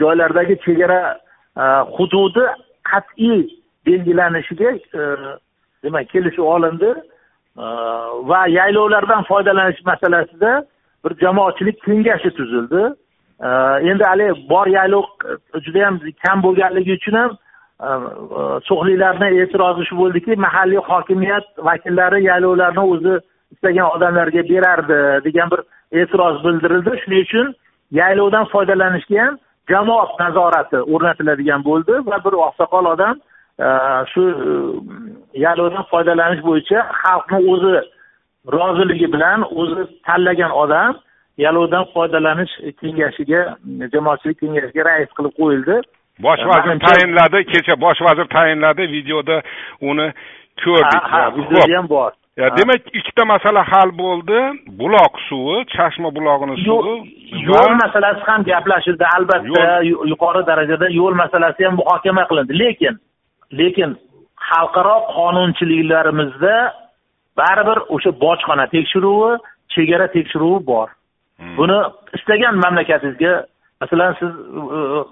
joylardagi 0.00 0.56
chegara 0.64 1.00
e, 1.56 1.64
hududi 1.96 2.44
qat'iy 2.90 3.40
belgilanishiga 3.86 4.70
e, 4.70 5.02
demak 5.84 6.08
kelishuv 6.14 6.44
olindi 6.44 6.90
e, 6.94 7.66
va 8.30 8.40
yaylovlardan 8.58 9.22
foydalanish 9.30 9.82
masalasida 9.90 10.64
bir 11.04 11.12
jamoatchilik 11.24 11.84
kengashi 11.84 12.30
tuzildi. 12.30 12.82
Endi 13.90 14.04
haligi 14.04 14.48
bor 14.50 14.66
yaylov 14.66 15.04
judayam 15.64 16.00
kam 16.26 16.42
bo'lganligi 16.42 16.92
uchun 16.98 17.14
ham 17.20 17.36
so'xliklarni 18.68 19.28
e'tirozi 19.42 19.84
shu 19.88 19.98
bo'ldiki 20.00 20.36
mahalliy 20.46 20.80
hokimiyat 20.88 21.46
vakillari 21.68 22.24
yaylovlarni 22.24 22.84
o'zi 22.94 23.14
istagan 23.52 23.88
odamlarga 23.96 24.42
berardi 24.52 24.98
degan 25.26 25.48
bir 25.52 25.60
e'tiroz 26.00 26.44
bildirildi. 26.44 26.90
Shuning 27.02 27.24
uchun 27.26 27.46
yaylovdan 28.00 28.44
foydalanishga 28.54 29.18
ham 29.24 29.34
jamoat 29.72 30.10
nazorati 30.20 30.78
o'rnatiladigan 30.94 31.64
bo'ldi 31.68 31.94
va 32.10 32.16
bir 32.26 32.34
oqsoqol 32.46 32.84
odam 32.94 33.16
shu 34.12 34.22
yaylovdan 35.44 35.84
foydalanish 35.92 36.42
bo'yicha 36.48 36.78
xalqni 37.02 37.38
o'zi 37.52 37.74
roziligi 38.56 39.12
bilan 39.14 39.46
o'zi 39.60 39.82
tanlagan 40.06 40.52
odam 40.62 40.96
yaylovdan 41.44 41.84
foydalanish 41.94 42.54
kengashiga 42.80 43.40
jamoatchilik 43.94 44.38
kengashiga 44.42 44.82
rais 44.90 45.10
qilib 45.16 45.34
qo'yildi. 45.40 45.76
Bosh 46.26 46.44
vazir 46.50 46.76
tayinladi 46.86 47.38
kecha 47.52 47.80
bosh 47.84 48.00
vazir 48.06 48.26
tayinladi 48.36 48.82
videoda 48.96 49.36
uni 49.90 50.08
ko'rdik. 50.64 51.02
Ha 51.12 51.22
videoda 51.36 51.76
ham 51.78 51.88
bor 51.96 52.10
demak 52.58 52.82
ikkita 52.98 53.24
masala 53.24 53.62
hal 53.70 53.90
bo'ldi. 54.02 54.40
Buloq 54.80 55.14
suvi 55.28 55.56
chashma 55.74 56.08
bulog'ini 56.16 56.56
suvi. 56.66 56.94
yo'l 57.50 57.72
masalasi 57.84 58.22
ham 58.30 58.40
gaplashildi 58.50 59.04
albatta. 59.16 59.64
Yuqori 60.12 60.42
darajada 60.50 60.86
yo'l 61.00 61.14
masalasi 61.22 61.64
ham 61.66 61.74
muhokama 61.80 62.22
qilindi. 62.30 62.52
Lekin 62.62 62.94
lekin 63.60 63.90
xalqaro 64.48 64.96
qonunchiliklarimizda 65.16 66.54
baribir 67.40 67.78
o'sha 67.94 68.10
bojxona 68.24 68.66
tekshiruvi 68.74 69.30
chegara 69.74 70.06
tekshiruvi 70.16 70.66
bor. 70.72 70.88
Hmm. 71.38 71.54
buni 71.56 71.78
istagan 72.18 72.56
mamlakatingizga 72.58 73.32
masalan 73.80 74.14
siz 74.18 74.32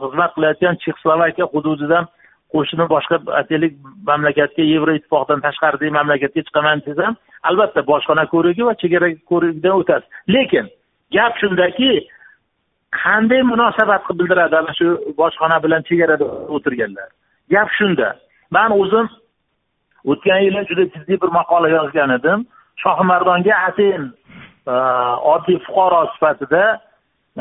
xizmat 0.01 0.31
qilayotgan 0.37 0.75
chexoslovakiya 0.83 1.47
hududidan 1.53 2.09
qo'shni 2.57 2.85
boshqa 2.95 3.17
aytaylik 3.41 3.73
mamlakatga 4.11 4.65
yevroittifoqdan 4.73 5.45
tashqaridagi 5.47 5.93
mamlakatga 5.99 6.41
chiqaman 6.47 6.83
desangiz 6.87 7.05
ham 7.07 7.17
albatta 7.49 7.81
bojxona 7.91 8.25
ko'rigi 8.35 8.63
va 8.69 8.75
chegara 8.83 9.09
ko'rigidan 9.31 9.75
o'tasiz. 9.81 10.09
Lekin 10.35 10.67
gap 11.17 11.33
shundaki 11.43 11.91
qanday 13.03 13.43
munosabat 13.53 14.03
bildiradi 14.19 14.57
ana 14.61 14.73
shu 14.79 14.87
bojxona 15.21 15.59
bilan 15.65 15.83
chegarada 15.89 16.27
o'tirganlar? 16.57 17.09
Gap 17.53 17.69
shunda. 17.79 18.09
Man 18.57 18.71
o'zim 18.81 19.07
o'tgan 20.11 20.41
yili 20.47 20.61
juda 20.71 20.85
jiddiy 20.95 21.19
bir 21.23 21.31
maqola 21.39 21.69
yozgan 21.79 22.11
edim. 22.19 22.47
Shohimardonga 22.83 23.55
atayin 23.69 24.05
oddiy 25.35 25.59
fuqaro 25.67 26.01
sifatida 26.15 26.63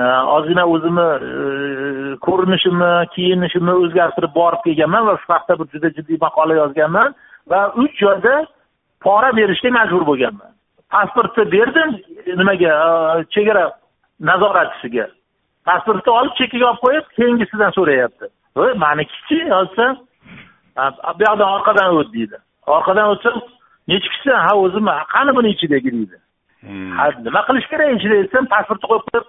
ozgina 0.03 0.65
o'zimni 0.67 2.17
ko'rinishimni 2.25 2.91
kiyinishimni 3.15 3.73
o'zgartirib 3.83 4.33
borib 4.35 4.61
kelganman 4.65 5.07
va 5.07 5.15
shu 5.21 5.33
haqda 5.33 5.59
bir 5.59 5.67
juda 5.73 5.89
jiddiy 5.97 6.17
maqola 6.21 6.55
yozganman 6.61 7.15
va 7.51 7.59
uch 7.83 7.95
joyda 8.03 8.45
pora 9.05 9.29
berishga 9.37 9.71
majbur 9.71 10.03
bo'lganman. 10.09 10.51
Pasportni 10.91 11.51
berdim 11.51 11.89
nimaga 12.39 12.71
chegara 13.35 13.71
nazoratchisiga. 14.19 15.07
Pasportni 15.65 16.11
olib 16.19 16.33
chekkaga 16.39 16.65
olib 16.71 16.81
qo'yib 16.85 17.05
keyingisidan 17.17 17.71
so'rayapti. 17.77 18.25
Voy 18.57 18.73
manikichi 18.85 19.39
yozsam 19.53 19.95
bu 21.17 21.23
yoqdan 21.27 21.49
orqadan 21.55 21.95
o't 21.99 22.13
deydi. 22.13 22.37
Orqadan 22.67 23.07
o'tsam 23.13 23.41
nechi 23.87 24.07
kishisan 24.11 24.39
ha 24.47 24.51
o'zim 24.65 24.91
qani 25.15 25.35
buni 25.37 25.55
ichidagi 25.55 25.91
deydi. 25.97 26.17
Hmm. 26.65 27.23
nima 27.25 27.41
qilish 27.47 27.67
kerak 27.71 27.89
ichida 27.97 28.15
desam 28.23 28.45
pasportni 28.53 28.87
qo'yib 28.91 29.07
qo'yib 29.09 29.25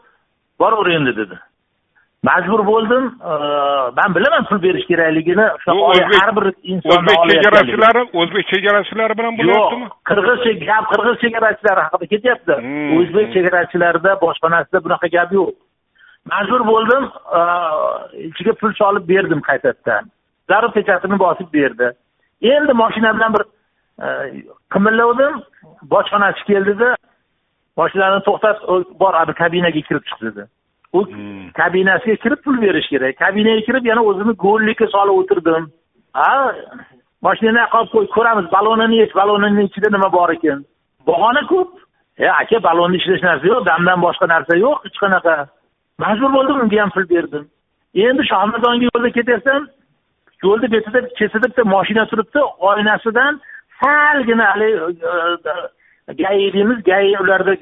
boraver 0.60 0.92
endi 0.96 1.16
dedi. 1.16 1.38
Majbur 2.24 2.62
bo'ldim 2.66 3.04
man 3.98 4.14
bilaman 4.16 4.44
pul 4.48 4.62
berish 4.62 4.86
kerakligini 4.90 5.46
har 6.20 6.30
bir 6.36 6.46
inson 6.72 6.90
o'zbek 6.90 7.18
chegarachilari 7.32 8.02
o'zbek 8.20 8.48
chegarachilari 8.52 9.18
bilan 9.18 9.36
bo'lyaptimi? 9.38 9.86
yo'q 9.86 9.92
qirg'iz 10.08 10.64
gap 10.70 10.88
qirg'iz 10.92 11.20
chegarachilari 11.24 11.80
haqida 11.86 12.06
ketyapti. 12.12 12.54
Hmm. 12.64 12.96
o'zbek 12.98 13.32
chegarachilarida 13.34 14.16
boshqanasida 14.24 14.84
bunaqa 14.86 15.12
gap 15.16 15.32
yo'q. 15.38 15.54
Majbur 16.32 16.66
bo'ldim 16.72 17.02
ichiga 18.30 18.52
pul 18.60 18.72
solib 18.80 19.08
berdim 19.12 19.40
qaytadan. 19.48 20.10
Zarur 20.50 20.72
pechatini 20.78 21.18
bosib 21.24 21.52
berdi. 21.58 21.92
Endi 22.54 22.72
moshina 22.82 23.14
bilan 23.16 23.36
bir 23.36 23.44
qimillavdim 24.74 25.42
bojxonachi 25.92 26.42
keldida 26.50 26.95
mashinani 27.76 28.20
to'xtat 28.28 28.58
bor 29.00 29.14
kabinaga 29.42 29.80
kirib 29.88 30.04
chiq 30.08 30.20
dedi. 30.26 30.42
U 30.96 31.00
hmm. 31.04 31.50
kabinasiga 31.60 32.16
kirib 32.24 32.40
pul 32.44 32.56
berish 32.64 32.88
kerak. 32.92 33.18
Kabinaga 33.24 33.62
kirib 33.68 33.84
yana 33.90 34.02
o'zimni 34.10 34.34
go'llikka 34.46 34.86
solib 34.94 35.16
o'tirdim. 35.20 35.64
Ha 36.18 36.30
mashinani 37.26 37.60
yoqqa 37.64 37.78
olib 37.80 37.92
qo'y 37.94 38.06
ko'ramiz 38.16 38.46
ballonini 38.56 38.96
yech 39.02 39.14
ballonini 39.20 39.66
ichida 39.68 39.88
nima 39.96 40.08
bor 40.16 40.30
ekan? 40.36 40.64
Bahona 41.06 41.42
ko'p. 41.52 41.70
E 42.24 42.26
aka 42.42 42.62
ballonni 42.68 42.96
ichida 43.00 43.14
hech 43.16 43.26
narsa 43.28 43.46
yo'q 43.52 43.66
damdan 43.70 43.98
boshqa 44.06 44.26
narsa 44.34 44.52
yo'q 44.64 44.78
hech 44.86 44.98
qanaqa. 45.04 45.36
Majbur 46.02 46.30
bo'ldim 46.36 46.62
unga 46.64 46.82
ham 46.82 46.90
pul 46.96 47.08
berdim. 47.14 47.44
Endi 48.06 48.22
shohimardonga 48.30 48.84
yo'lda 48.88 49.10
ketyapsam 49.18 49.62
yo'lni 50.44 50.68
betida 50.74 51.00
chetida 51.18 51.46
bitta 51.48 51.62
moshina 51.74 52.04
turibdi 52.10 52.40
oynasidan 52.70 53.40
salgina 53.80 54.44
haligi 54.50 54.78
gai 56.14 56.52
deymiz 56.52 56.84
gai 56.84 57.16
ularda 57.20 57.56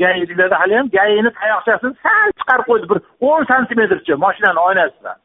hali 0.59 0.75
ham 0.77 0.89
gaini 0.89 1.31
tayoqchasini 1.41 1.95
sal 2.03 2.29
chiqarib 2.39 2.67
qo'ydi 2.71 2.89
bir 2.91 2.99
o'n 3.21 3.45
santimetrcha 3.45 4.17
mashinani 4.17 4.61
oynasidan. 4.69 5.17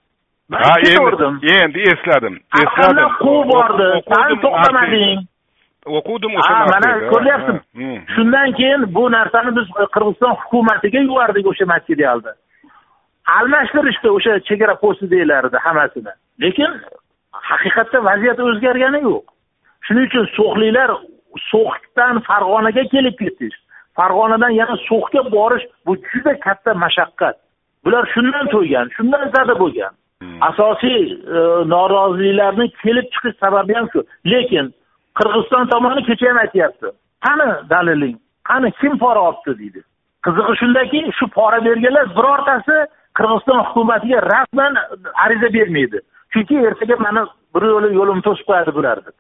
Ha 0.52 0.74
endi 0.80 1.52
endi 1.64 1.80
esladim 1.94 2.40
esladim. 2.64 3.08
quvib 3.24 3.50
bordi. 3.54 3.88
san 4.10 4.40
to'xtamading. 4.44 5.20
O'quvdim 5.86 6.34
o'sha 6.40 6.54
ha 6.60 6.66
mana 6.74 6.90
ko'ryapsizmi 7.12 7.90
shundan 8.16 8.52
keyin 8.60 8.82
bu 8.96 9.12
narsani 9.12 9.56
biz 9.58 9.68
qirg'iziston 9.96 10.34
hukumatiga 10.42 11.00
yubordik 11.00 11.46
o'sha 11.52 11.66
materialni 11.66 12.34
almashtirishdi 13.38 14.10
o'sha 14.18 14.40
chegara 14.48 14.76
postidagilarni 14.84 15.58
hammasini. 15.66 16.14
Lekin 16.42 16.72
haqiqatda 17.50 18.04
vaziyat 18.10 18.40
o'zgargani 18.48 19.00
yo'q. 19.10 19.24
Shuning 19.86 20.06
uchun 20.10 20.26
so'xliklar 20.38 20.90
so'xdan 21.52 22.22
farg'onaga 22.30 22.84
kelib 22.94 23.16
ketish. 23.22 23.58
Farg'onadan 23.98 24.54
yana 24.62 24.76
so'xga 24.90 25.22
borish 25.32 25.66
bu 25.86 25.96
juda 26.12 26.34
katta 26.46 26.74
mashaqqat. 26.84 27.36
Bular 27.86 28.04
shundan 28.14 28.46
to'ygan 28.54 28.88
shundan 28.98 29.32
zada 29.36 29.60
bo'lgan. 29.60 29.94
Hmm. 30.22 30.44
asosiy 30.44 31.04
e, 31.38 31.42
noroziliklarni 31.74 32.66
kelib 32.84 33.06
chiqish 33.14 33.38
sababi 33.44 33.74
ham 33.78 33.88
shu. 33.94 34.04
Lekin 34.32 34.66
qirg'iziston 35.20 35.70
tomoni 35.72 36.04
kecha 36.10 36.30
ham 36.30 36.40
aytyapti. 36.44 36.88
Qani 37.26 37.48
daliling? 37.70 38.18
Qani 38.50 38.72
kim 38.82 38.98
pora 39.04 39.22
olibdi 39.30 39.54
deydi. 39.60 39.82
Qizig'i 40.26 40.56
shundaki 40.62 41.02
shu 41.20 41.26
pora 41.38 41.60
berganlar 41.68 42.12
birortasi 42.18 42.78
qirg'iziston 43.18 43.60
hukumatiga 43.68 44.20
rasman 44.34 44.74
ariza 45.26 45.54
bermaydi. 45.58 46.00
Chunki 46.34 46.56
ertaga 46.70 46.96
mani 47.06 47.24
bir 47.56 47.64
yo'li 47.74 47.90
yo'limni 48.00 48.26
to'sib 48.28 48.46
qo'yadi 48.50 48.76
bular 48.78 48.98
deb. 49.06 49.16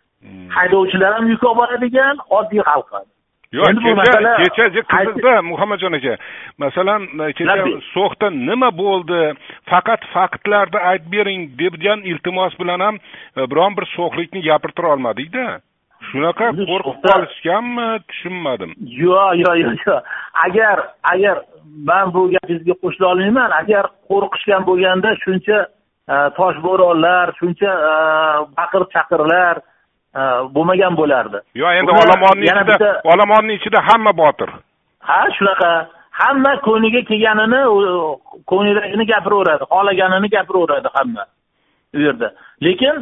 Haydovchilar 0.55 1.13
ham 1.17 1.31
yuk 1.33 1.43
olib 1.43 1.57
boradigan 1.61 2.15
oddiy 2.39 2.61
xalq 2.71 2.91
ham. 2.97 3.07
Yo'q 3.57 3.79
kecha 3.81 4.33
kecha 4.53 4.81
qiziqda 4.93 5.31
muhammadjon 5.51 5.95
aka 5.97 6.17
masalan 6.63 7.07
kecha 7.37 7.55
so'xda 7.93 8.27
nima 8.49 8.69
bo'ldi? 8.81 9.21
Faqat 9.71 10.05
faktlarni 10.13 10.79
aytib 10.91 11.09
bering 11.15 11.47
degan 11.61 12.05
iltimos 12.11 12.53
bilan 12.59 12.79
ham 12.85 12.95
e, 13.37 13.41
biron 13.51 13.73
bir 13.77 13.85
so'xlikni 13.95 14.43
gapirtira 14.49 14.91
olmadikda. 14.93 15.45
Shunaqa 16.09 16.47
qo'rqib 16.59 16.99
qolishganmi? 17.07 17.87
Tushunmadim. 18.09 18.69
Yo'q 19.03 19.31
yo'q 19.41 19.55
yo'q 19.63 19.81
yo'q. 19.85 19.97
Agar 20.45 20.77
agar 21.13 21.37
man 21.89 22.13
bu 22.13 22.21
gapingizga 22.35 22.75
qo'shila 22.83 23.07
olmayman 23.13 23.51
agar 23.61 23.85
qo'rqishgan 24.09 24.61
bo'lganda 24.69 25.09
shuncha 25.25 25.57
e, 26.13 26.15
toshbo'ronlar 26.37 27.33
shuncha 27.39 27.71
e, 27.89 27.93
baqir 28.59 28.81
chaqirlar 28.93 29.55
bo'lmagan 30.55 30.97
bo'lardi. 30.97 31.39
Yo'q 31.55 31.71
endi 31.79 31.91
olomonni 31.91 32.45
ichida 32.45 33.01
olomonni 33.03 33.53
ichida 33.59 33.79
hamma 33.89 34.11
botir. 34.17 34.49
Ha 34.99 35.19
shunaqa. 35.37 35.71
Hamma 36.19 36.51
ko'ngliga 36.67 37.01
kelganini 37.09 37.59
ko'nglidagini 38.49 39.05
gapiraveradi 39.11 39.63
xohlaganini 39.71 40.29
gapiraveradi 40.35 40.89
hamma 40.97 41.23
u 41.95 41.99
yerda. 42.05 42.27
Lekin 42.65 42.95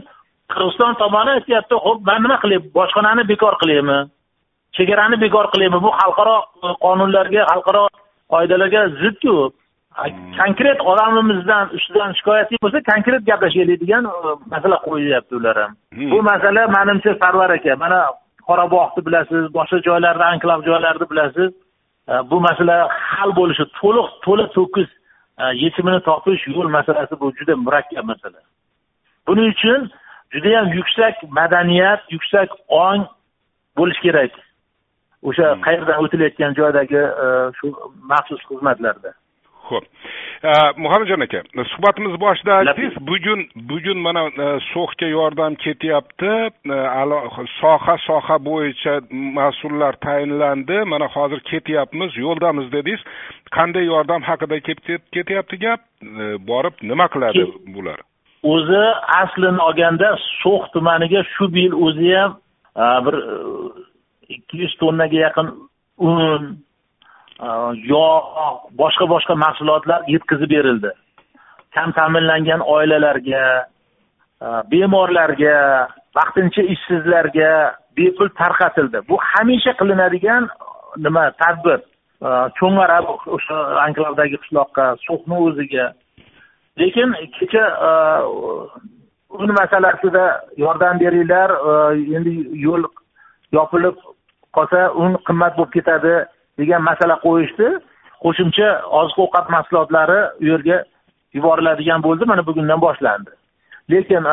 qirg'iziston 0.52 0.94
tomoni 1.02 1.32
aytyapti 1.38 1.76
ho'p 1.86 2.00
man 2.10 2.22
nima 2.24 2.38
qilay 2.44 2.60
bojxonani 2.78 3.24
bekor 3.32 3.54
qilaymi? 3.62 3.98
Chegarani 4.78 5.18
bekor 5.24 5.46
qilaymi? 5.54 5.80
Bu 5.86 5.90
xalqaro 6.02 6.38
qonunlarga 6.86 7.42
xalqaro 7.52 7.84
qoidalarga 8.34 8.82
zidku. 9.02 9.36
Konkret 10.40 10.82
odamimizdan 10.92 11.74
ustidan 11.78 12.14
shikoyatli 12.20 12.58
bo'lsa 12.64 12.80
konkret 12.92 13.26
gaplashaylik 13.30 13.82
degan 13.82 14.04
masala 14.54 14.78
qo'yyapti 14.88 15.34
ular 15.40 15.56
ham 15.64 15.72
bu 16.12 16.20
masala 16.32 16.68
manimcha 16.78 17.12
sarvar 17.22 17.50
aka 17.58 17.76
mana 17.84 18.00
qorabog'ni 18.50 19.06
bilasiz 19.08 19.44
boshqa 19.58 19.78
joylarda 19.88 20.26
anklav 20.34 20.60
joylarni 20.70 21.10
bilasiz. 21.12 21.52
Bu 22.32 22.38
masala 22.48 22.78
hal 23.12 23.36
bo'lishi 23.40 23.66
to'liq 23.80 24.08
to'la 24.26 24.46
to'kis 24.58 24.90
yechimini 25.64 26.00
topish 26.10 26.44
yo'l 26.56 26.70
masalasi 26.78 27.20
bu 27.22 27.28
juda 27.38 27.54
murakkab 27.66 28.06
masala. 28.12 28.40
Buning 29.28 29.48
uchun 29.56 29.90
judayam 30.34 30.68
yuksak 30.78 31.16
madaniyat 31.40 32.02
yuksak 32.16 32.50
ong 32.86 33.02
bo'lishi 33.78 34.02
kerak. 34.06 34.34
O'sha 35.28 35.46
hmm. 35.54 35.62
qayerdan 35.66 36.04
o'tilayotgan 36.04 36.52
joydagi 36.60 37.02
e, 37.26 37.28
shu 37.58 37.68
maxsus 38.12 38.42
xizmatlarda 38.50 39.12
ho'p 39.72 39.86
e, 40.50 40.52
muhammadjon 40.84 41.22
aka 41.26 41.42
suhbatimiz 41.72 42.20
boshida 42.26 42.56
aytdingiz 42.60 42.96
bugun 43.10 43.42
bugun 43.70 44.00
mana 44.08 44.24
e, 44.28 44.48
so'xga 44.72 45.08
yordam 45.08 45.56
ketyapti. 45.56 46.34
Soha 47.60 47.98
soha 48.08 48.38
bo'yicha 48.50 48.94
mas'ullar 49.12 49.94
tayinlandi. 50.06 50.78
Mana 50.94 51.08
hozir 51.16 51.40
ketyapmiz 51.52 52.18
yo'ldamiz 52.18 52.72
dedingiz. 52.72 53.02
Qanday 53.58 53.86
yordam 53.94 54.22
haqida 54.30 54.60
ketyapti 55.16 55.58
gap? 55.66 55.82
Borib 56.50 56.76
nima 56.82 57.08
qiladi 57.14 57.46
bular? 57.76 58.00
O'zi 58.44 58.84
aslini 59.22 59.62
olganda 59.68 60.16
so'x 60.42 60.72
tumaniga 60.74 61.24
shu 61.36 61.50
yil 61.56 61.74
o'zi 61.86 62.14
ham 62.16 62.38
bir 63.06 63.16
ikki 64.30 64.58
yuz 64.64 64.76
tonnaga 64.82 65.18
yaqin 65.26 65.48
un 65.98 66.58
yog' 67.40 68.72
boshqa 68.82 69.06
boshqa 69.14 69.36
mahsulotlar 69.36 70.02
yetkazib 70.08 70.50
berildi. 70.50 70.92
Kam 71.74 71.92
ta'minlangan 71.94 72.62
oilalarga 72.62 73.44
bemorlarga 74.72 75.88
vaqtincha 76.16 76.64
ishsizlarga 76.74 77.52
bepul 77.98 78.30
tarqatildi. 78.40 79.00
Bu 79.10 79.18
hamisha 79.30 79.74
qilinadigan 79.80 80.50
nima 80.98 81.32
tadbir. 81.42 81.80
Cho'ngara 82.58 83.00
o'sha 83.36 83.58
anklavdagi 83.86 84.38
qishloqqa 84.42 84.86
so'xni 85.06 85.38
o'ziga. 85.48 85.86
Lekin 86.80 87.14
kecha 87.38 87.66
un 89.42 89.50
masalasida 89.60 90.26
yordam 90.58 91.00
beringlar 91.00 91.50
endi 92.18 92.34
yo'l 92.66 92.84
yopilib 93.58 93.96
qolsa 94.56 94.82
un 95.04 95.18
qimmat 95.28 95.54
bo'lib 95.58 95.74
ketadi. 95.78 96.16
Degan 96.60 96.82
masala 96.90 97.16
qo'yishdi. 97.26 97.68
Qo'shimcha 98.24 98.70
oziq 99.00 99.20
ovqat 99.26 99.50
mahsulotlari 99.56 100.20
u 100.42 100.46
yerga 100.52 100.78
yuboriladigan 101.38 102.04
bo'ldi 102.08 102.26
mana 102.32 102.46
bugundan 102.50 102.82
boshlandi. 102.82 103.32
Lekin 103.92 104.24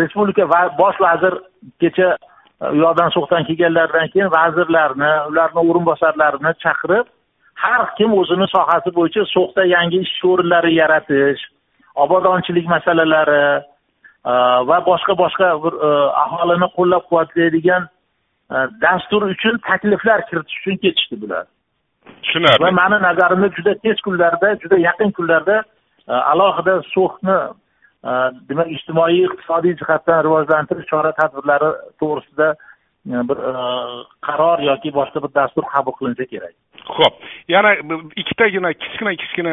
respublika 0.00 0.44
bosh 0.78 1.00
vazir 1.06 1.34
kecha 1.80 2.08
u 2.60 2.76
yoqdan 2.84 3.10
so'qdan 3.16 3.44
kelganlaridan 3.48 4.08
keyin 4.12 4.30
vazirlarni 4.38 5.12
ularni 5.30 5.60
o'rinbosarlarini 5.70 6.52
chaqirib 6.64 7.06
har 7.64 7.82
kim 7.98 8.14
o'zini 8.20 8.46
sohasi 8.54 8.92
bo'yicha 8.98 9.24
so'xda 9.34 9.64
yangi 9.74 10.00
ish 10.06 10.24
o'rinlari 10.30 10.72
yaratish 10.80 11.42
obodonchilik 12.04 12.66
masalalari 12.74 13.42
va 14.70 14.78
boshqa 14.88 15.18
boshqa 15.22 15.48
bir 15.64 15.74
aholini 16.24 16.68
qo'llab 16.76 17.04
quvvatlaydigan 17.08 17.88
dastur 18.50 19.22
uchun 19.32 19.58
takliflar 19.68 20.22
kiritish 20.30 20.58
uchun 20.60 20.76
ketishdi 20.82 21.20
bular. 21.22 21.46
Tushunarli. 22.22 22.62
Va 22.64 22.70
mani 22.70 22.98
nazarimda 23.02 23.48
juda 23.58 23.74
tez 23.84 24.00
kunlarda 24.06 24.54
juda 24.62 24.78
yaqin 24.88 25.10
kunlarda 25.18 25.56
e, 26.08 26.12
alohida 26.32 26.74
so'xni 26.94 27.38
e, 28.10 28.12
demak 28.48 28.68
ijtimoiy 28.76 29.24
iqtisodiy 29.28 29.74
jihatdan 29.80 30.22
rivojlantirish 30.26 30.88
chora 30.92 31.12
tadbirlari 31.20 31.70
to'g'risida 32.00 32.48
bir 33.06 33.38
qaror 34.26 34.62
yoki 34.70 34.90
boshqa 34.98 35.22
bir 35.24 35.34
dastur 35.34 35.64
qabul 35.74 35.94
qilinsa 35.98 36.24
kerak. 36.32 36.54
Ho'p 36.86 37.14
yana 37.48 37.72
ikkitagina 38.22 38.72
kichkina 38.82 39.12
kichkina 39.20 39.52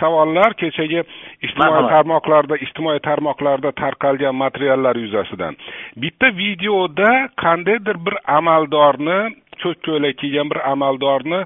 savollar. 0.00 0.54
Kechagi 0.60 1.02
ijtimoiy 1.46 1.88
tarmoqlarda 1.94 2.56
ijtimoiy 2.66 3.00
tarmoqlarda 3.08 3.72
tarqalgan 3.82 4.34
materiallar 4.34 4.96
yuzasidan. 4.96 5.56
Bitta 5.96 6.26
videoda 6.42 7.10
qandaydir 7.44 7.96
bir 8.06 8.16
amaldorni 8.38 9.18
ko'k 9.62 9.78
ko'ylak 9.86 10.18
kiygan 10.20 10.50
bir 10.52 10.60
amaldorni 10.72 11.40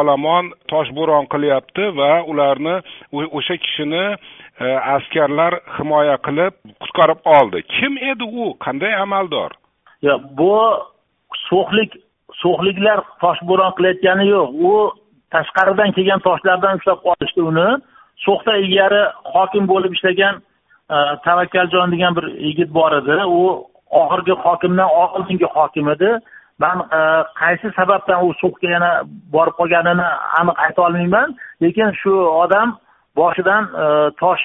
olomon 0.00 0.52
toshbo'ron 0.70 1.26
qilyapti 1.32 1.84
va 2.00 2.10
ularni 2.32 2.76
o'sha 3.38 3.56
kishini 3.64 4.04
e, 4.64 4.66
askarlar 4.96 5.60
himoya 5.78 6.16
qilib 6.26 6.54
qutqarib 6.82 7.20
oldi. 7.38 7.62
Kim 7.76 7.98
edi 8.10 8.24
u? 8.44 8.52
Qanday 8.66 8.94
amaldor 9.04 9.50
bu 10.38 10.54
so'xlik 11.48 11.92
so'xliklar 12.42 12.98
toshbo'ron 13.22 13.72
qilayotgani 13.76 14.26
yo'q. 14.34 14.48
U 14.70 14.72
tashqaridan 15.34 15.90
kelgan 15.96 16.20
toshlardan 16.26 16.78
ushlab 16.78 17.00
qolishdi 17.06 17.42
uni. 17.50 17.68
So'xda 18.26 18.56
ilgari 18.64 19.02
hokim 19.34 19.64
bo'lib 19.72 19.92
ishlagan 19.96 20.34
e, 20.94 20.96
tavakkaljon 21.26 21.92
degan 21.94 22.16
bir 22.18 22.26
yigit 22.48 22.70
bor 22.78 22.92
edi. 23.00 23.16
U 23.38 23.42
oxirgi 24.02 24.34
hokimdan 24.44 24.90
oldingi 25.02 25.48
hokim 25.56 25.88
edi. 25.94 26.10
Man 26.58 26.78
e, 26.98 27.00
qaysi 27.40 27.72
sababdan 27.78 28.24
u 28.26 28.34
so'xga 28.42 28.68
yana 28.76 28.92
borib 29.34 29.54
qolganini 29.60 30.08
aniq 30.40 30.56
ayta 30.64 30.82
olmayman. 30.86 31.36
Lekin 31.62 31.90
shu 32.00 32.14
odam 32.44 32.78
boshidan 33.20 33.62
e, 33.82 33.84
tosh 34.22 34.44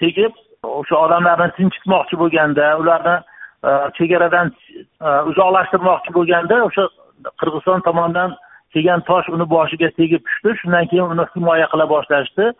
tegib 0.00 0.32
o'sha 0.78 0.96
odamlarni 1.04 1.48
tinchitmoqchi 1.58 2.20
bo'lganda 2.22 2.66
ularni 2.82 3.16
chegaradan 3.98 4.52
uzoqlashtirmoqchi 5.30 6.10
bo'lganda 6.18 6.56
o'sha 6.68 6.84
qirg'iziston 7.40 7.80
tomonidan 7.86 8.36
kelgan 8.74 9.00
tosh 9.10 9.28
uni 9.34 9.46
boshiga 9.54 9.88
tegib 9.98 10.22
tushdi. 10.26 10.58
Shundan 10.60 10.90
keyin 10.90 11.06
uni 11.14 11.24
himoya 11.34 11.66
qila 11.72 11.86
boshlashdi. 11.94 12.50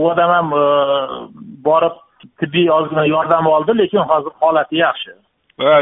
U 0.00 0.02
odam 0.12 0.30
ham 0.36 0.48
borib 1.68 1.96
tibbiy 2.40 2.68
ozgina 2.78 3.04
yordam 3.14 3.46
oldi 3.54 3.72
lekin 3.82 4.02
hozir 4.10 4.32
holati 4.42 4.76
yaxshi. 4.86 5.12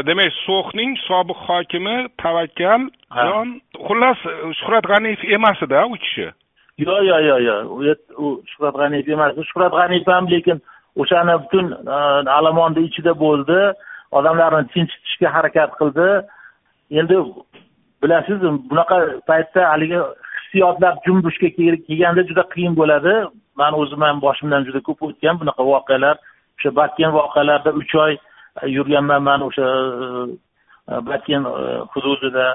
Demak 0.07 0.31
so'xning 0.45 0.91
sobiq 1.07 1.39
hokimi 1.47 1.95
tavakkal 2.23 2.81
jon 3.27 3.47
xullas 3.87 4.19
shuhrat 4.59 4.85
g'aniyev 4.91 5.21
emas 5.37 5.63
edi 5.65 5.81
u 5.93 5.97
kishi? 6.03 6.27
Yo'q 6.85 7.01
yo'q 7.09 7.21
yo'q 7.29 7.41
yo'q 7.87 7.99
u 8.23 8.27
shuhrat 8.51 8.75
g'aniyev 8.81 9.09
emas. 9.15 9.31
Shuhrat 9.51 9.73
g'aniyev 9.79 10.07
ham 10.15 10.25
lekin 10.35 10.57
o'shani 11.01 11.35
butun 11.43 11.67
alamonni 12.37 12.81
ichida 12.89 13.13
bo'ldi 13.25 13.59
odamlarni 14.17 14.67
tinchitishga 14.73 15.29
harakat 15.35 15.71
qildi. 15.79 16.07
Endi 16.99 17.17
bilasiz 18.03 18.39
bunaqa 18.69 18.97
paytda 19.29 19.61
haligi 19.71 19.99
hissiyotlar 20.35 20.93
junbushga 21.05 21.49
kelganda 21.57 22.21
juda 22.29 22.43
qiyin 22.53 22.73
bo'ladi. 22.81 23.13
Man 23.61 23.73
o'zim 23.81 24.01
ham 24.07 24.21
boshimdan 24.25 24.65
juda 24.67 24.81
ko'p 24.87 24.99
o'tgan 25.07 25.35
bunaqa 25.41 25.63
voqealar. 25.71 26.15
O'sha 26.57 26.69
batken 26.79 27.11
voqealarida 27.17 27.71
uch 27.81 27.93
oy 28.05 28.13
e, 28.15 28.19
yurganman 28.77 29.21
man 29.29 29.41
o'sha 29.47 29.67
e, 30.03 30.05
e, 30.91 30.93
batken 31.09 31.43
hududida 31.93 32.47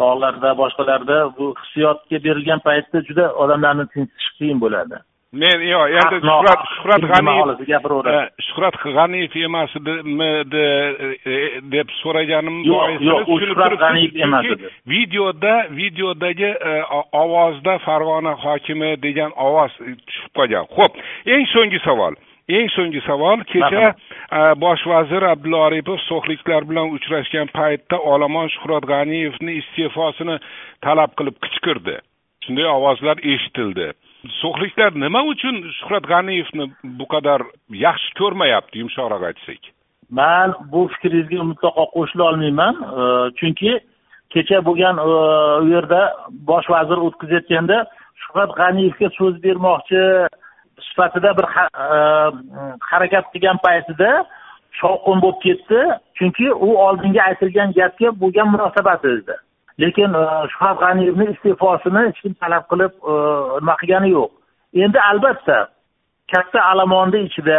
tog'larda 0.00 0.50
boshqalarda. 0.62 1.16
Bu 1.38 1.54
hissiyotga 1.60 2.24
berilgan 2.26 2.60
paytda 2.68 2.98
juda 3.08 3.24
odamlarni 3.44 3.86
tinchitish 3.94 4.30
qiyin 4.38 4.60
bo'ladi. 4.64 4.96
Men 5.32 5.62
yo'q 5.64 5.94
endi 5.98 6.18
shuhrat 6.20 6.64
shuhrat 6.76 7.04
g'aniyev 7.10 7.48
shuhrat 8.46 8.74
g'aniyev 8.96 9.36
emasmidi 9.48 10.64
deb 11.74 11.94
so'raganim 12.00 12.58
yo'q 12.68 13.06
yo'q 13.08 13.30
u 13.32 13.38
shuhrat 13.44 13.76
g'aniyev 13.82 14.18
emas 14.26 14.50
edi 14.54 14.72
videoda 14.94 15.54
videodagi 15.78 16.50
ovozda 17.22 17.78
farg'ona 17.86 18.34
hokimi 18.44 18.92
degan 19.06 19.32
ovoz 19.46 19.72
tushib 19.80 20.36
qolgan 20.40 20.68
ho'p 20.76 21.00
eng 21.36 21.48
so'nggi 21.54 21.80
savol 21.86 22.20
eng 22.58 22.68
so'nggi 22.76 23.00
savol 23.08 23.48
kecha 23.54 23.88
bosh 24.66 24.86
vazir 24.92 25.28
abdulla 25.32 25.64
aripov 25.70 25.98
so'xliklar 26.10 26.68
bilan 26.70 26.92
uchrashgan 26.98 27.48
paytda 27.56 28.04
olomon 28.12 28.52
shuhrat 28.58 28.84
g'aniyevni 28.92 29.58
iste'fosini 29.64 30.36
talab 30.84 31.10
qilib 31.18 31.36
qichqirdi 31.44 32.00
shunday 32.44 32.72
ovozlar 32.76 33.16
eshitildi 33.34 33.92
so'xliklar 34.40 34.94
nima 34.94 35.22
uchun 35.32 35.62
shuhrat 35.78 36.04
g'aniyevni 36.12 36.66
bu 36.98 37.06
qadar 37.14 37.42
yaxshi 37.86 38.14
ko'rmayapti 38.20 38.78
yumshoqroq 38.82 39.22
aytsak? 39.30 39.62
Man 40.10 40.54
bu 40.72 40.88
fikringizga 40.92 41.42
mutlaqo 41.50 41.84
qo'shila 41.96 42.28
olmayman. 42.30 42.74
Chunki 43.38 43.72
kecha 44.34 44.60
bo'lgan 44.66 44.98
e, 44.98 45.08
u 45.64 45.68
yerda 45.74 46.00
bosh 46.50 46.68
vazir 46.74 46.98
o'tkazayotganda 47.06 47.78
shuhrat 48.22 48.54
g'aniyevga 48.60 49.08
so'z 49.18 49.34
bermoqchi 49.44 50.02
sifatida 50.88 51.34
bir 51.38 51.46
e, 51.48 51.56
harakat 52.90 53.32
qilgan 53.32 53.58
paytida 53.66 54.10
shovqin 54.80 55.24
bo'lib 55.24 55.40
ketdi. 55.46 55.80
Chunki 56.18 56.52
u 56.66 56.68
oldingi 56.86 57.22
aytilgan 57.28 57.74
gapga 57.78 58.14
bo'lgan 58.22 58.52
munosabati 58.54 59.16
edi. 59.18 59.36
Lekin 59.82 60.14
e, 60.14 60.24
shuhrat 60.52 60.78
g'aniyevni 60.82 61.26
iste'fosini 61.34 62.04
hech 62.06 62.20
kim 62.22 62.34
talab 62.42 62.64
qilib 62.72 62.92
e, 63.12 63.14
nima 63.60 63.76
qilgani 63.80 64.10
yo'q. 64.16 64.30
Endi 64.84 64.98
albatta 65.10 65.58
katta 66.32 66.60
alamonni 66.72 67.24
ichida 67.28 67.58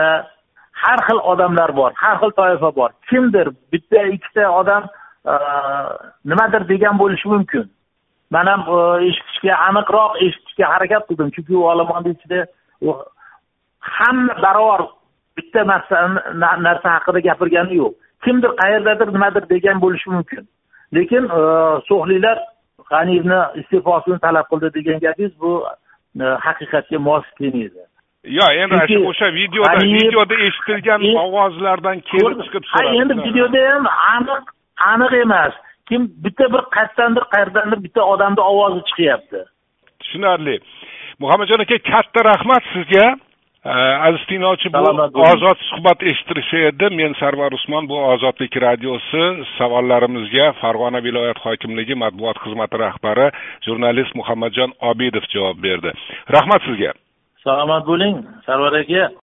har 0.83 0.99
xil 1.07 1.19
odamlar 1.33 1.71
bor 1.79 1.91
har 2.03 2.17
xil 2.21 2.31
toifa 2.39 2.71
bor. 2.79 2.91
Kimdir 3.09 3.47
bitta 3.71 4.05
ikkita 4.15 4.49
odam 4.61 4.83
e, 5.31 5.33
nimadir 6.31 6.67
degan 6.73 6.99
bo'lishi 7.01 7.27
mumkin. 7.33 7.69
Man 8.31 8.47
ham 8.51 8.61
e, 8.75 8.79
eshitishga 9.09 9.53
aniqroq 9.67 10.19
eshitishga 10.25 10.73
harakat 10.73 11.07
qildim 11.09 11.29
chunki 11.35 11.55
u 11.59 11.67
olomonni 11.73 12.15
ichida 12.17 12.45
hamma 13.97 14.33
barobar 14.45 14.81
bitta 15.37 15.65
narsa 15.65 16.89
haqida 16.95 17.19
gapirgani 17.27 17.75
yo'q. 17.81 17.93
Kimdir 18.23 18.51
qayerdadir 18.61 19.13
nimadir 19.15 19.49
degan 19.53 19.81
bo'lishi 19.83 20.09
mumkin. 20.15 20.43
Lekin 20.95 21.23
so'xliklar 21.87 22.37
g'aniyevni 22.91 23.39
iste'fosini 23.61 24.19
talab 24.25 24.45
qildi 24.51 24.69
degan 24.77 24.99
gapingiz 25.05 25.33
bu 25.41 25.51
haqiqatga 26.45 26.97
mos 27.07 27.25
kelmaydi. 27.39 27.83
Yo 28.37 28.45
endi 28.63 28.97
o'sha 29.09 29.27
videoda 29.41 29.85
videoda 29.97 30.35
eshitilgan 30.47 31.01
ovozlardan 31.25 31.97
kelib 32.11 32.39
chiqib 32.45 32.63
so'radi. 32.71 32.97
Endi 33.01 33.13
videoda 33.27 33.59
ham 33.71 33.85
aniq 34.15 34.43
aniq 34.91 35.13
emas. 35.25 35.53
Kim 35.89 36.01
bitta 36.23 36.45
bir 36.53 36.61
qayerdandir 36.75 37.23
qayerdandir 37.33 37.79
bitta 37.85 38.01
odamni 38.13 38.41
ovozi 38.51 38.81
chiqyapti. 38.89 39.39
Tushunarli. 40.01 40.55
Muhammadjon 41.21 41.59
aka 41.65 41.77
katta 41.91 42.19
rahmat 42.31 42.63
sizga 42.73 43.05
aziz 43.65 44.25
tinglovchi 44.27 44.69
bu 44.73 45.21
ozod 45.21 45.57
suhbat 45.69 46.03
eshittirishi 46.03 46.57
edi 46.69 46.89
men 46.95 47.13
sarvar 47.19 47.51
usmon 47.51 47.87
bu 47.87 47.97
ozodlik 48.13 48.57
radiosi 48.61 49.23
savollarimizga 49.57 50.51
farg'ona 50.61 51.03
viloyat 51.03 51.39
hokimligi 51.45 51.95
matbuot 51.95 52.37
xizmati 52.43 52.77
rahbari 52.85 53.31
jurnalist 53.65 54.15
muhammadjon 54.15 54.71
obidov 54.81 55.23
javob 55.33 55.57
berdi. 55.63 55.91
Rahmat 56.35 56.61
sizga. 56.67 56.91
Salomat 57.43 57.83
bo'ling 57.87 58.15
sarvar 58.45 58.73
aka 58.81 59.09